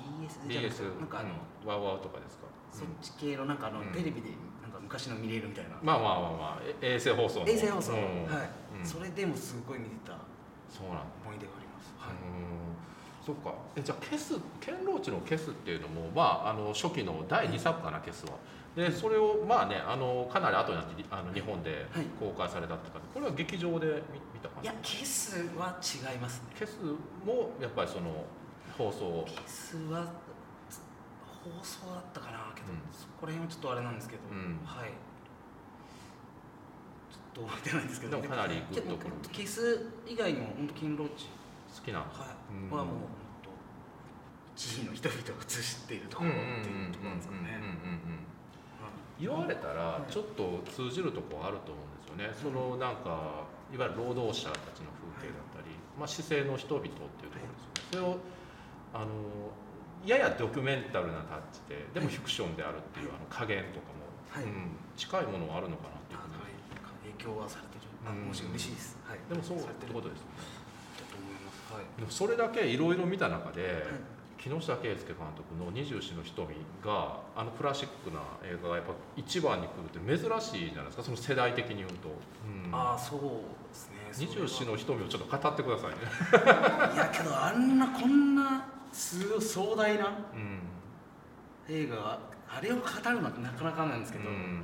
[0.00, 1.28] BS じゃなくてなんかあの、
[1.62, 2.46] うん、ワウワウとかですか、
[2.76, 3.86] そっち系のなんかあの、うん。
[3.88, 4.30] テレビで
[4.62, 6.62] なんか昔の見れるみたいな、まあまあまあまあ。
[6.82, 7.48] え衛星放送の。
[7.48, 7.98] 衛星放送、うん。
[7.98, 8.50] はい、
[8.80, 8.86] うん。
[8.86, 10.18] それでもすごい見てた
[10.68, 11.02] そうなんだ。
[11.24, 12.12] 思い出があります、はい。
[12.12, 12.76] うん。
[13.24, 13.54] そっか。
[13.74, 18.32] えじゃあケスケンローチのケスっていうのもまああの初期の第2作かなケスは。
[18.76, 22.04] でそれをまあねあのかなり後になってあの日本ではい。
[22.20, 23.08] 公開されたって感じ。
[23.14, 24.68] これは劇場で見見た感じ？
[24.68, 26.54] いやケスは違いますね。
[26.58, 26.78] ケス
[27.24, 28.24] もやっぱりその
[28.76, 30.25] 放送ケスはつ
[31.50, 32.82] 放送だったかなけど、うん。
[32.90, 34.58] そこら辺はちょっとあれなんですけど、うん。
[34.64, 34.90] はい。
[37.10, 39.14] ちょっと覚えてないんですけどでもかなりグッとくる。
[39.32, 41.26] ケス以外にも本当金ローチ
[41.76, 42.04] 好きなの？
[42.10, 42.70] はい、うん。
[42.70, 43.08] はもう本
[43.44, 43.50] 当
[44.56, 47.60] 地域の人々を映しているところっていうところなんですかね。
[49.18, 58.20] 言われたらちょっと通じるところあると思うんですよね、そのなんかいわゆる労働者たちの風景だったり、まあ、市政の人々っていうところですよね、それを
[58.92, 59.08] あの
[60.06, 64.44] ややドキュメンタルなタッチででもフィクションであるっていうあの加減とかも、はい。
[64.44, 66.20] うん、近いものはあるのかなっていう。
[66.20, 67.86] はい、影響はされてる。
[68.06, 70.32] あもし嬉しいです、はい、でもそうってことですよね
[70.96, 73.82] だと思います、はい、でもそれだけいろいろ見た中で、
[74.38, 76.54] 木下圭介監督の「二十四の瞳」
[76.84, 81.02] があのクラシックな映画がやっぱ一番に来るって珍しいじゃないですか。
[81.02, 81.94] その世代的に言うと、
[82.68, 83.20] うん、ああそう
[83.68, 83.96] ですね。
[84.12, 85.96] 二十四の瞳をちょっと語ってくださいね。
[86.94, 88.64] いやけどあんなこんな
[88.96, 90.10] すごい壮大な
[91.68, 92.18] 映画
[92.48, 94.62] あれを語るのってなかなかなんですけど、うん、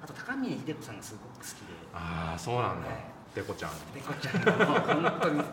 [0.00, 1.74] あと高峰秀子さんがすごく好きで。
[1.92, 2.98] ああそうなんだ、はい、
[3.34, 3.70] デコちゃん。
[3.92, 5.42] デコちゃんの本当に。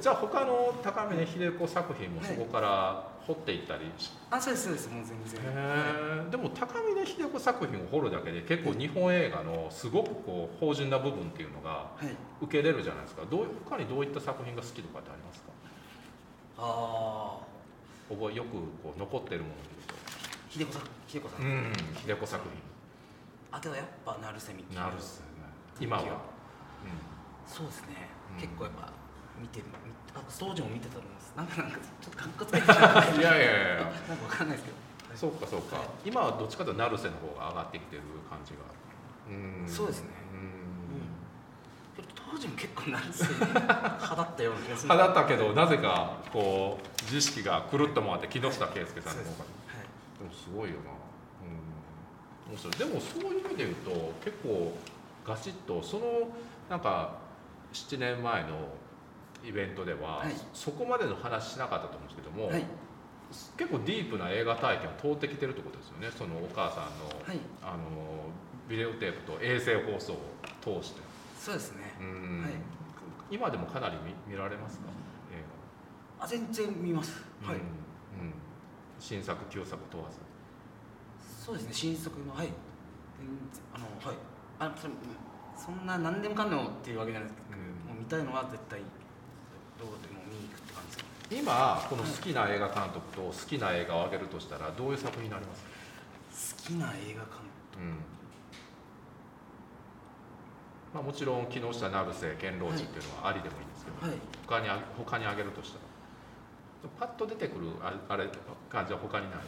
[0.00, 5.40] じゃあ他の高峰秀子作品もそこから掘っていったりし、はい、あそうですそうですもう全然。
[5.40, 5.44] へ
[6.26, 11.92] えでも高峰秀子作品を掘るだけで結構日本映画のすごくこう芳醇な部分っていうのが
[12.40, 13.22] 受けれるじゃないですか。
[13.30, 15.53] どう他にどういった作品が好きとかってありますか？
[16.58, 18.50] ああ覚えよく
[18.82, 19.94] こう残ってるものでいうと
[20.50, 21.42] 秀子さん秀子さん。
[21.42, 21.72] うん
[22.06, 22.52] 秀子作品。
[23.50, 25.22] あけどやっぱ成瀬み成瀬
[25.80, 26.08] 今は、うん、
[27.46, 28.92] そうですね、うん、結構やっぱ
[29.40, 29.66] 見てる。
[30.14, 31.32] あ当時も見てたと思います。
[31.36, 33.84] なんかなんかちょっとかっこつけていやいやいや。
[34.08, 34.76] なんかわかんないですけど、
[35.08, 38.58] はい、そうかそうか、はい、今はどっちかというと成瀬の方が上がってきてる感じが。
[39.28, 39.68] うん。
[39.68, 40.08] そうですね。
[40.18, 40.23] うん
[42.34, 44.90] 当時も結構成瀬派だったような気がする。
[44.90, 50.90] 派だったけどなぜかこう自意識がくるっと回って木下圭介さんの方が、はい、でもすごいよな。
[51.46, 52.52] うん。
[52.52, 52.72] 面白い。
[52.74, 54.76] でもそういう意味で言うと結構
[55.24, 56.28] ガチッとその
[56.68, 57.18] なんか
[57.72, 58.48] 7年前の
[59.46, 62.64] イベントでは、はい、そこまでの話しなかったと思うんですけども、はい、
[63.56, 66.08] 結構ディープな映画体験を通ってきてるってことですよね。
[66.10, 67.78] そのお母さんのはい、あの
[68.68, 71.13] ビデオテープと衛星放送を通して
[71.44, 71.82] そうですね、
[72.40, 72.54] はい、
[73.30, 74.86] 今でもかなり見見られますか？
[75.30, 75.44] 映
[76.18, 76.24] 画。
[76.24, 77.22] あ全然見ます。
[77.42, 77.64] はい、うん、う
[78.30, 78.34] ん、
[78.98, 80.16] 新作旧作問わず。
[81.44, 82.48] そうですね新作のはい。
[83.74, 84.16] あのはい。
[84.58, 84.88] あそ
[85.66, 88.80] そんな何でもかんでもっていうわけじゃないですけど、うん、もう見たいのは絶対
[89.78, 91.02] どうでも見に行くって感じで
[91.42, 91.84] すか？
[91.84, 95.54] 今この好きな映画監督と好きな映画を挙げるとしたらどういう作品になりま
[96.32, 96.72] すか？
[96.72, 97.44] 好きな映画監
[97.76, 98.00] 督、うん
[100.94, 105.84] まあ、もちろん木下成瀬堅牢地っていうのはありでもいいんですけど、はい、他に他に挙げるとしたら？
[107.00, 108.28] パッと出てくるああれ
[108.70, 109.40] 感じは他にない？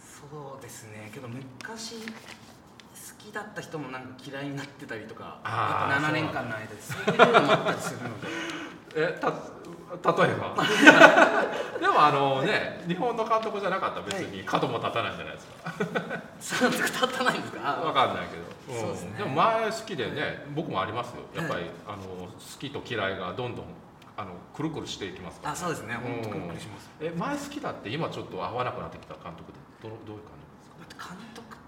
[0.00, 1.10] そうですね。
[1.14, 2.10] けど昔好
[3.30, 7.14] きだった人もなんか嫌いになってたりとかやっぱ7年間の間でそう。
[7.14, 8.28] いうのもあったりするので。
[8.96, 10.54] えた例えば？
[11.80, 15.72] でもあのね日本の監督じゃなかったら別に角も立たないんじゃないですか。
[16.40, 17.78] そう立たないんですか？
[17.82, 18.26] 分かんない
[18.66, 21.22] けど、うん、でね、でも前好きでね僕もありますよ。
[21.34, 23.66] やっぱり、はい、あの好きと嫌いがどんどん
[24.16, 25.94] あのくるくるしていきますから、ね、あそうですね。
[25.94, 30.33] 本当くるくるします、え前好きだって今ちょっと合わなくなってきた監督でどどういう監督ですか監督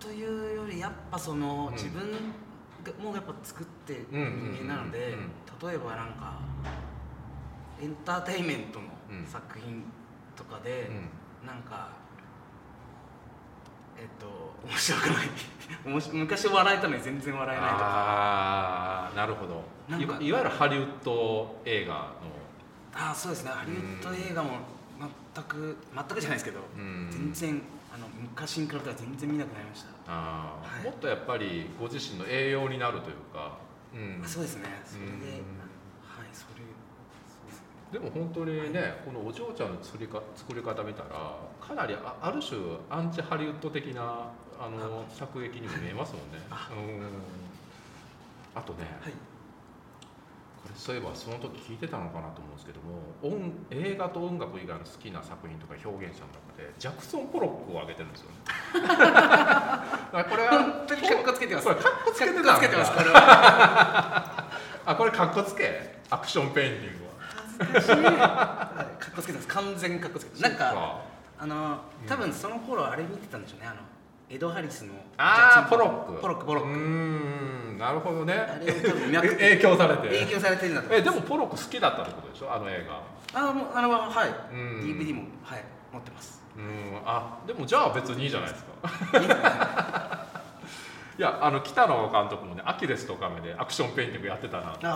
[0.07, 2.05] というよりやっぱその、うん、自分
[3.03, 5.17] もやっぱ作って人間なので、
[5.61, 6.39] 例えばなんか
[7.83, 8.87] エンターテインメントの
[9.27, 9.83] 作品
[10.37, 10.89] とかで、
[11.43, 11.89] うん、なんか
[13.99, 15.29] えっと面白くない。
[16.15, 17.85] 昔笑えたのに全然笑えないとか。
[17.85, 19.65] ああなるほど。
[19.99, 22.11] いわゆるハリウッド映画の。
[22.95, 23.51] ああそうですね。
[23.51, 24.51] ハリウッド映画も
[25.35, 27.63] 全く全くじゃないですけど、全然
[28.31, 29.89] 昔に比べたら全然見なくなりました。
[30.07, 33.59] あ、はい、もっとやっぱりご自身の栄養になるというか、
[33.95, 34.65] うん、そうですね。
[34.85, 35.43] それで、
[37.93, 42.59] でも本当にねこのお嬢ちゃんの作りか作り方見たらかなりあある種
[42.91, 46.39] アンチハリウッド的なあの作劇にも見えますもんね。
[46.51, 47.07] うん。
[48.55, 49.13] あとね、はい、
[50.67, 58.37] これそういえばその時聞いてたのかなと思うんですけども音映画と音楽以外の好きな作品とか表現者の中でジャクソン・ポロックを挙げてるんですよね。
[58.83, 61.69] これは本当にカッコつけてます。
[61.69, 62.53] これカッコつけてたんだ。
[64.87, 65.97] あこれカッコつけ？
[66.11, 67.07] アクションペインティング
[67.59, 69.49] かっこつけてます。
[69.49, 71.01] 完全にかっこつけてなんか。
[71.39, 73.67] あの多分その頃あれ見てたんでしょうね。
[73.67, 73.77] あの
[74.29, 76.21] エド・ハリスのああポロック。
[76.21, 76.71] ポロックポロック。
[76.71, 78.35] うんなるほどね。
[79.39, 82.53] 影響されて影響されてるんだとえでもポロック好きだったってことでしょ？
[82.53, 83.03] あの映画。
[83.41, 84.29] あのあのはい。
[84.83, 86.43] DVD もはい持ってます。
[86.57, 86.65] うん。
[87.05, 90.27] あでもじゃあ別にいいじゃないですか。
[91.19, 94.87] い やあの北野監督もね「アキレスとカメ」でアクションペインティングやってたなって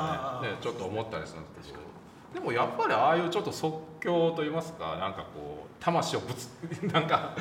[0.46, 1.80] ね、ねちょっと思ったりするんですけど
[2.32, 6.46] でもやっぱりああいうちょっと即興といいますかなんかこう魂をぶつ
[6.92, 7.34] なんか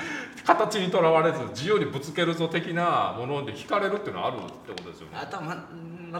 [0.46, 5.20] 形にとらわれず自由にぶつけるぞ的なもので惹かれるっていうのはあるってことですよね。
[5.22, 5.56] あとは、ま、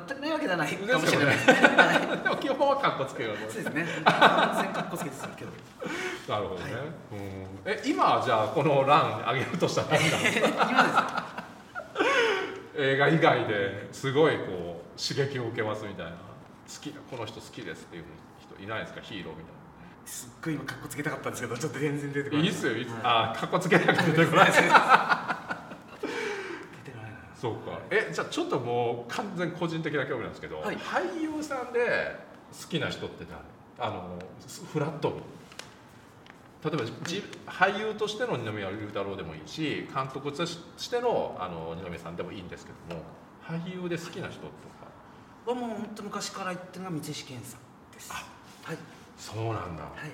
[0.08, 0.76] 全くないわけではない。
[0.76, 1.36] かもしれない。
[1.36, 1.42] よ
[2.16, 3.52] ねでも基本はカッコつけようと。
[3.52, 3.88] そうですね。
[4.06, 5.52] 完全かっこつけですけど。
[6.36, 6.72] なるほどね、
[7.12, 7.20] うん。
[7.66, 16.12] え今じゃあこの欄上げるとしたら何なんですか今です映画以外ですごいこう刺激を受けますみたいな。
[16.12, 18.29] 好きなこの人好きですっていう人
[18.62, 19.02] いないですか？
[19.02, 19.54] ヒーローみたい
[20.06, 23.02] すっごい今かっこつけたかったんですけどちょっと全然出てこなないいいっすよいいっす、はい。
[23.04, 24.52] あかっこつけなくて出てこない。
[24.52, 24.74] 出てこない
[27.12, 27.20] な。
[27.40, 27.80] そうか。
[27.92, 30.78] えじゃあちょっともう完全個人的な興味なんですけど、はい。
[30.78, 32.16] 俳優さんで
[32.52, 33.40] 好きな人って誰？
[33.88, 34.18] あの
[34.72, 35.22] フラットに。
[36.62, 40.60] 例えばじ俳優としての二宮龍太郎でもいいし監督とし
[40.92, 43.02] てのあの二宮さんでもいいんですけども
[43.42, 44.52] 俳優で好きな人とか。
[45.46, 47.62] はもう本当昔から言ってるのが三石健さん
[47.94, 48.12] です。
[48.12, 48.24] あはい
[49.20, 49.84] そうなんだ。
[49.84, 50.12] はい。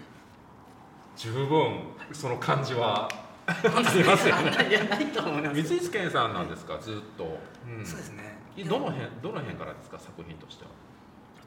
[1.15, 1.79] 十分
[2.11, 3.07] その感じは
[3.47, 3.69] あり
[4.03, 6.77] ますよねいやないと思います三井健さんなんですか？
[6.79, 7.85] ずっと、うん。
[7.85, 8.37] そうですね。
[8.67, 9.97] どの辺どの辺からですか？
[9.99, 10.71] 作品としては。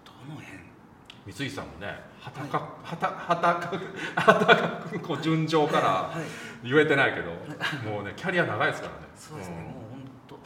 [0.05, 0.59] どの辺？
[1.35, 3.77] 三井さんもねはたか、はたはたか
[4.33, 6.13] はたかくこう順調からは
[6.65, 6.69] い。
[6.69, 7.33] 言えてないけど、
[7.91, 9.01] もうねキャリア長いですからね。
[9.15, 9.59] そうですね、ん。
[9.65, 10.39] もう本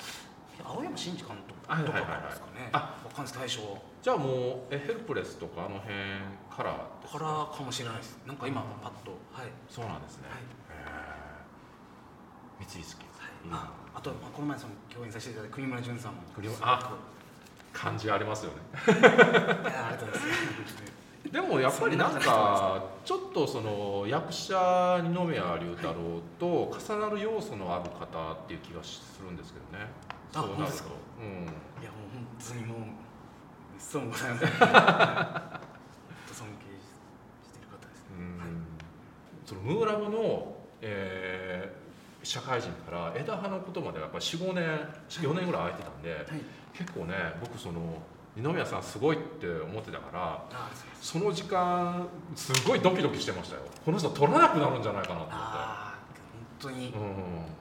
[0.65, 1.99] 当青山真司監督はいとか
[2.29, 2.71] ですかね。
[2.73, 3.39] あわかんないです。
[3.39, 3.61] 大賞
[4.03, 5.95] じゃあもうえヘルプレスとかあの辺
[6.51, 7.23] からですか？
[7.25, 8.19] らかもしれないです。
[8.27, 9.13] なんか今パッと。
[9.33, 9.47] はい。
[9.71, 10.41] そうなんですね、はい。
[10.41, 12.69] へー。
[12.69, 13.31] 三井好き、はい。
[13.53, 16.23] ああと、まあ、この前その共演させていただいた国村淳さんも。
[16.63, 16.97] あ
[17.73, 18.59] 感じありますよね。
[18.91, 20.35] いやありがとうございま
[20.67, 20.83] す。
[21.33, 25.95] でもやっぱりなんかちょっとその役者二宮龍太郎
[26.39, 26.47] と
[26.77, 29.87] 重なる要素のある方っていう気がするんですけどね。
[30.35, 30.59] あそうなると。
[30.59, 30.91] 本当ですか？
[31.21, 31.47] うん。
[31.83, 32.79] いやもう本当にもう
[33.91, 34.59] そうございます本
[36.28, 36.64] 当尊敬
[37.45, 38.39] してる方ですうん。
[38.39, 38.49] はい。
[39.45, 41.83] そのムーラブの、えー
[42.24, 44.62] 社会人から枝葉のことまではやっぱり45年
[45.09, 46.24] 4年ぐらい空いてたんで、はい。
[46.72, 47.80] 結構ね僕その
[48.37, 50.70] 二宮さんすごいって思ってたからあ
[51.01, 52.07] その時間
[52.37, 53.62] すごいドキドキしてましたよ。
[53.85, 55.33] この人取らなくなるんじゃないかなと思って。
[55.35, 55.99] ああ
[56.61, 56.87] 本当に。
[56.87, 56.93] うん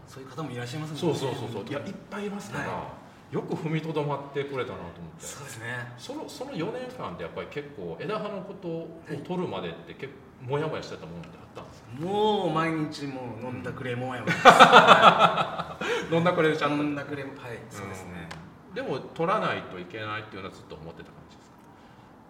[0.08, 1.66] そういう方もいらっしゃいますもんそうそうそうそう。
[1.68, 2.84] いやいっ本ぱいいますから、は
[3.32, 5.26] よく踏みとどまってくれたなと思って。
[5.26, 5.66] そうですね。
[5.98, 12.06] そのその4年間でやっぱり結構枝葉のことを取るまでって結構モヤモヤしてたものってあったんですか？
[12.06, 15.78] もう毎日もう飲んだくれもやもや
[16.12, 18.28] 飲んだくれちゃった飲んだくれもはいそうですね。
[18.70, 18.76] うん。
[18.76, 21.56] でも取らないといけないっていうのはずっと思ってた感じですか？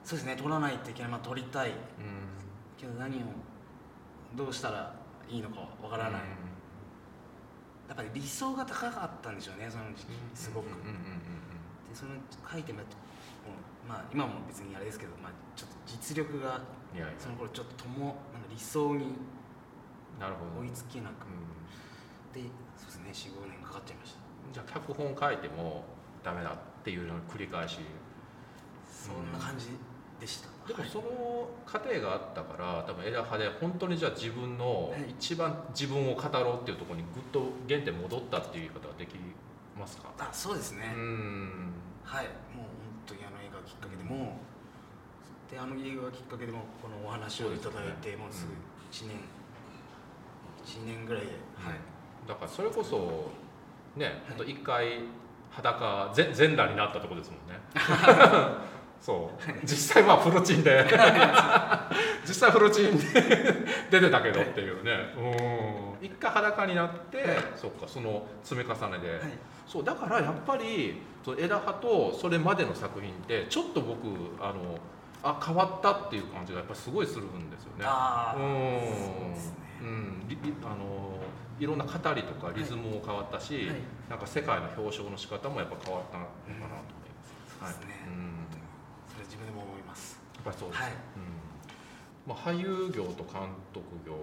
[0.03, 0.35] そうですね。
[0.35, 1.11] 取らないといけない。
[1.11, 1.69] まあ取りたい。
[1.69, 1.75] うん。
[2.77, 3.19] けど何を
[4.35, 4.93] どうしたら
[5.29, 6.21] いいのかわからない
[7.91, 10.71] やっぱり理想が高かったんでしょうねその時期すごく。
[10.71, 10.71] で
[11.91, 12.15] その
[12.49, 12.79] 書いても
[13.83, 16.61] まあ今も別にあれですけど、まあ、ちょっと実力が
[17.19, 19.11] その頃ちょっとともなんか理想に
[20.17, 20.61] なるほど。
[20.63, 21.27] 追いつけなく。
[21.27, 22.31] うん。
[22.31, 22.47] て
[22.79, 24.19] そうですね45年かかっちゃいました。
[24.53, 25.83] じゃあ脚本書いても
[26.23, 27.79] ダメだっていうのを繰り返し。
[28.87, 29.67] そんな感じ
[30.21, 30.89] でした、でもはい。
[30.89, 35.09] その過程があったから多分枝葉で本当にじゃあ自分のはい。
[35.09, 39.15] 一番自分を語ろうっていうところにぐっと原点戻ったっていう言い方はでき
[39.77, 40.13] ますか？
[40.19, 41.73] あそうですね、うん。
[42.05, 42.25] はい。
[42.55, 42.69] もう本
[43.07, 44.37] 当にあの映画がきっかけでも
[45.49, 48.53] であの映画がきっかけでもこのお話をいただいて、もうすぐ
[48.91, 49.17] 1年
[50.63, 51.75] 1年ぐらいで、はい。
[52.27, 53.31] だからそれこそ
[53.95, 54.99] ねあと一回
[55.49, 57.59] 裸全全裸になったところですもんね
[59.01, 59.51] そう。
[59.63, 60.85] 実際まあフルチンで。
[62.23, 63.23] 実際フルチンで
[63.89, 64.91] 出てたけどっていうね。
[65.99, 66.05] うん。
[66.05, 67.25] 一回裸になって、
[67.55, 69.19] そっかその積み重ねで、はい。
[69.67, 71.01] そうだからやっぱり
[71.37, 74.05] 枝葉とそれまでの作品ってちょっと僕
[74.39, 74.77] あの
[75.23, 77.85] あ変わったっていう感じがやっぱりすごいするんですよね。
[77.85, 78.43] ああうん。
[78.43, 79.55] そうですね。
[79.81, 80.27] うん。
[80.63, 81.17] あの
[81.59, 83.75] いろんな語りとかリズムも変わったし、はい。
[84.09, 87.09] なんか世界の表彰の仕方もやっぱ変わったのかなと思い
[87.61, 87.79] ます。
[87.79, 87.87] はい。
[88.05, 88.31] うん
[89.11, 90.81] それ自分でも思いますやっぱりそうです。
[90.81, 90.91] はい。
[90.91, 90.97] うん。
[92.27, 94.13] まあ俳優業と監督業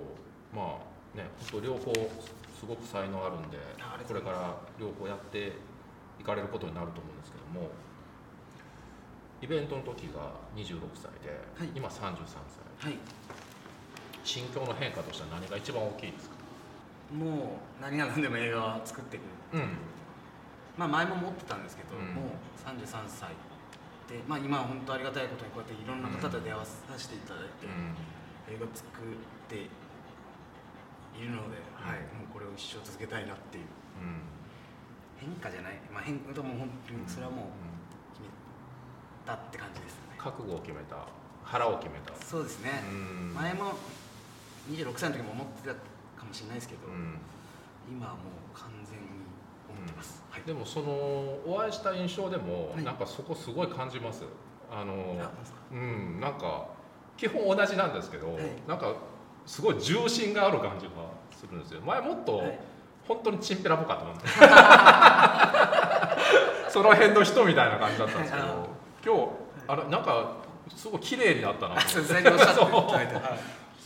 [0.54, 1.92] まあね本当両方
[2.58, 3.58] すごく才能あるんで
[4.02, 5.52] ことれから両方やって
[6.20, 7.70] いかれることになると思うんですけども
[9.40, 11.68] イベントの時が26歳で、はい。
[11.74, 12.16] 今33
[12.80, 12.90] 歳。
[12.90, 12.98] はい。
[14.24, 16.34] 心境の変化としては何が一番大きいですか？
[17.14, 19.22] もう何が何でも映画は作っていく
[19.54, 19.78] うん。
[20.76, 22.14] まあ前も持ってたんですけど、うん。
[22.14, 23.30] もう33歳。
[23.30, 23.36] で
[24.26, 27.68] まあ今は本当ありがたいことにこうやっていろんな方と出会わさせていただいて、
[28.48, 29.16] 映画作っ
[29.48, 29.68] て
[31.18, 33.64] いるので、はい、もうこれを一生続けたいなっていう。
[34.00, 34.38] うん。
[35.18, 35.80] 変化じゃない。
[35.92, 38.30] まあ変化でも本当にそれはもう決め
[39.26, 40.14] たって感じですね。
[40.16, 40.96] 覚悟を決めた。
[41.42, 42.14] 腹を決めた。
[42.24, 43.34] そうですね、うん。
[43.34, 43.72] 前も
[44.70, 47.18] 26歳の時も思ってたかもしれないですけど、うん。
[47.90, 48.20] 今はも
[48.54, 48.70] う完
[49.98, 50.42] ます、はい。
[50.42, 50.92] でもその
[51.46, 52.84] お会いした印象でも、はい。
[52.84, 54.22] なんかそこすごい感じます。
[54.70, 55.16] あの
[55.72, 55.74] う。
[55.74, 56.68] んなんか
[57.16, 58.44] 基本同じなんですけど、はい。
[58.66, 58.94] なんか
[59.44, 60.92] すごい重心がある感じが
[61.30, 61.80] するんですよ。
[61.80, 62.58] 前もっと、はい。
[63.06, 64.14] 本当にチンピラっぽかったもん
[66.70, 68.56] その辺の人みたいな感じだったんですけど、はい。
[69.04, 69.30] 今日
[69.66, 70.36] あれなんか
[70.76, 72.04] すごい綺麗になったなそう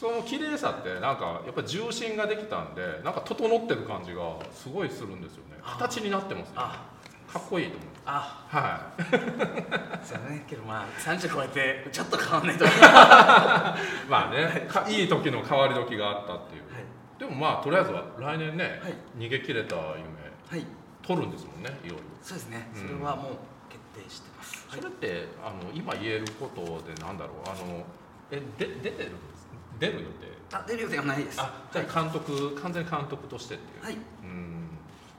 [0.03, 5.61] その綺麗さってなんかやっぱり重心ができたんでなんか整ってる感じがすごいするんですよね。
[5.63, 6.55] あ形になってますね。
[6.57, 6.91] あ
[7.33, 7.89] かっこいいと思う。
[8.05, 10.03] あはい。
[10.05, 10.45] そうね。
[10.49, 12.65] けどまあ30超えてちょっと変わんないと。
[14.11, 17.21] まあねかいい時の変わり時があったっていう、はい。
[17.21, 18.95] でもまあとりあえずは来年ね、はい。
[19.17, 19.87] 逃げ切れた夢
[20.51, 20.67] はい。
[21.07, 22.03] 取るんですもんねいよいよ。
[22.21, 22.69] そうですね。
[22.75, 22.89] うん。
[22.89, 23.37] それはもう
[23.71, 27.49] 決定してます、それってあの今言えることでなんだろう。
[27.49, 27.87] あの
[28.33, 29.11] えで出てる
[29.83, 30.07] 出る予定？
[30.55, 31.41] あ出る予定はないです。
[31.41, 33.97] あじゃあ監督、完全に監督としてっていう、はい。
[34.23, 34.69] うん。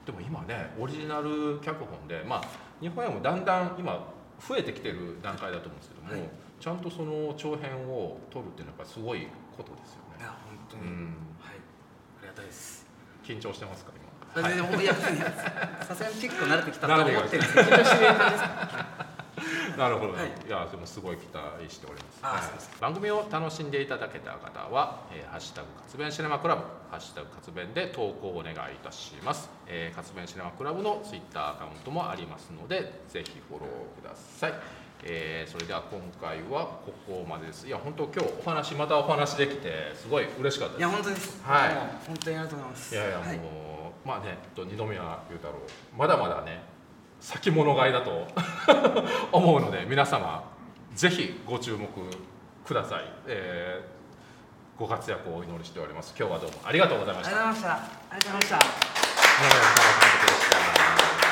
[0.05, 2.43] でも今ねオリジナル脚本でまあ
[2.79, 4.07] 日本映画もだんだん今
[4.39, 6.29] 増えてきてる段階だと思うんですけども、はい。
[6.59, 10.19] ちゃんとその長編を撮るっていうのはやっぱりすごいことですよね。
[10.19, 11.17] いや本当に、うん。
[11.43, 11.55] はい。
[11.55, 12.85] ありがたいです。
[13.23, 14.03] 緊張してますか今？
[14.33, 15.01] 全然僕いやいや
[15.87, 19.12] さすがに結構慣れてきたと思ってるんです緊張してる感じですか
[19.77, 22.19] なるほど、はいい、やでもすごい期待しております。
[22.21, 22.41] あはい
[22.79, 26.61] 番組を楽しんでいただけた方は、えーハッシュタグ活弁シネマクラブ、
[26.91, 29.49] ハッシュタグ活弁で投稿をお願いいたします。
[29.67, 34.53] えー、活弁シネマクラブのツイッターアカウントもありますので、ぜひフォローください。
[35.05, 37.67] えーそれでは今回はここまでです。
[37.67, 40.79] いや本当今日お話またお話できてすごい嬉しかったです。
[40.79, 43.39] いや本当ですはいもう本当にありがとうございますいやいやもう、はい
[44.05, 44.85] まあねと二宮
[45.29, 45.55] 裕太郎
[45.97, 46.72] まだまだね
[47.23, 48.27] 先物買いだと
[49.31, 50.43] 思うので皆様
[50.93, 51.87] ぜひご注目
[52.65, 53.93] ください、えー
[54.75, 56.15] ご活躍をお祈りしております。
[56.17, 57.37] 今日はどうもありがとうございました。
[57.37, 58.57] ありがとうございました。
[58.57, 61.22] ありがとうございました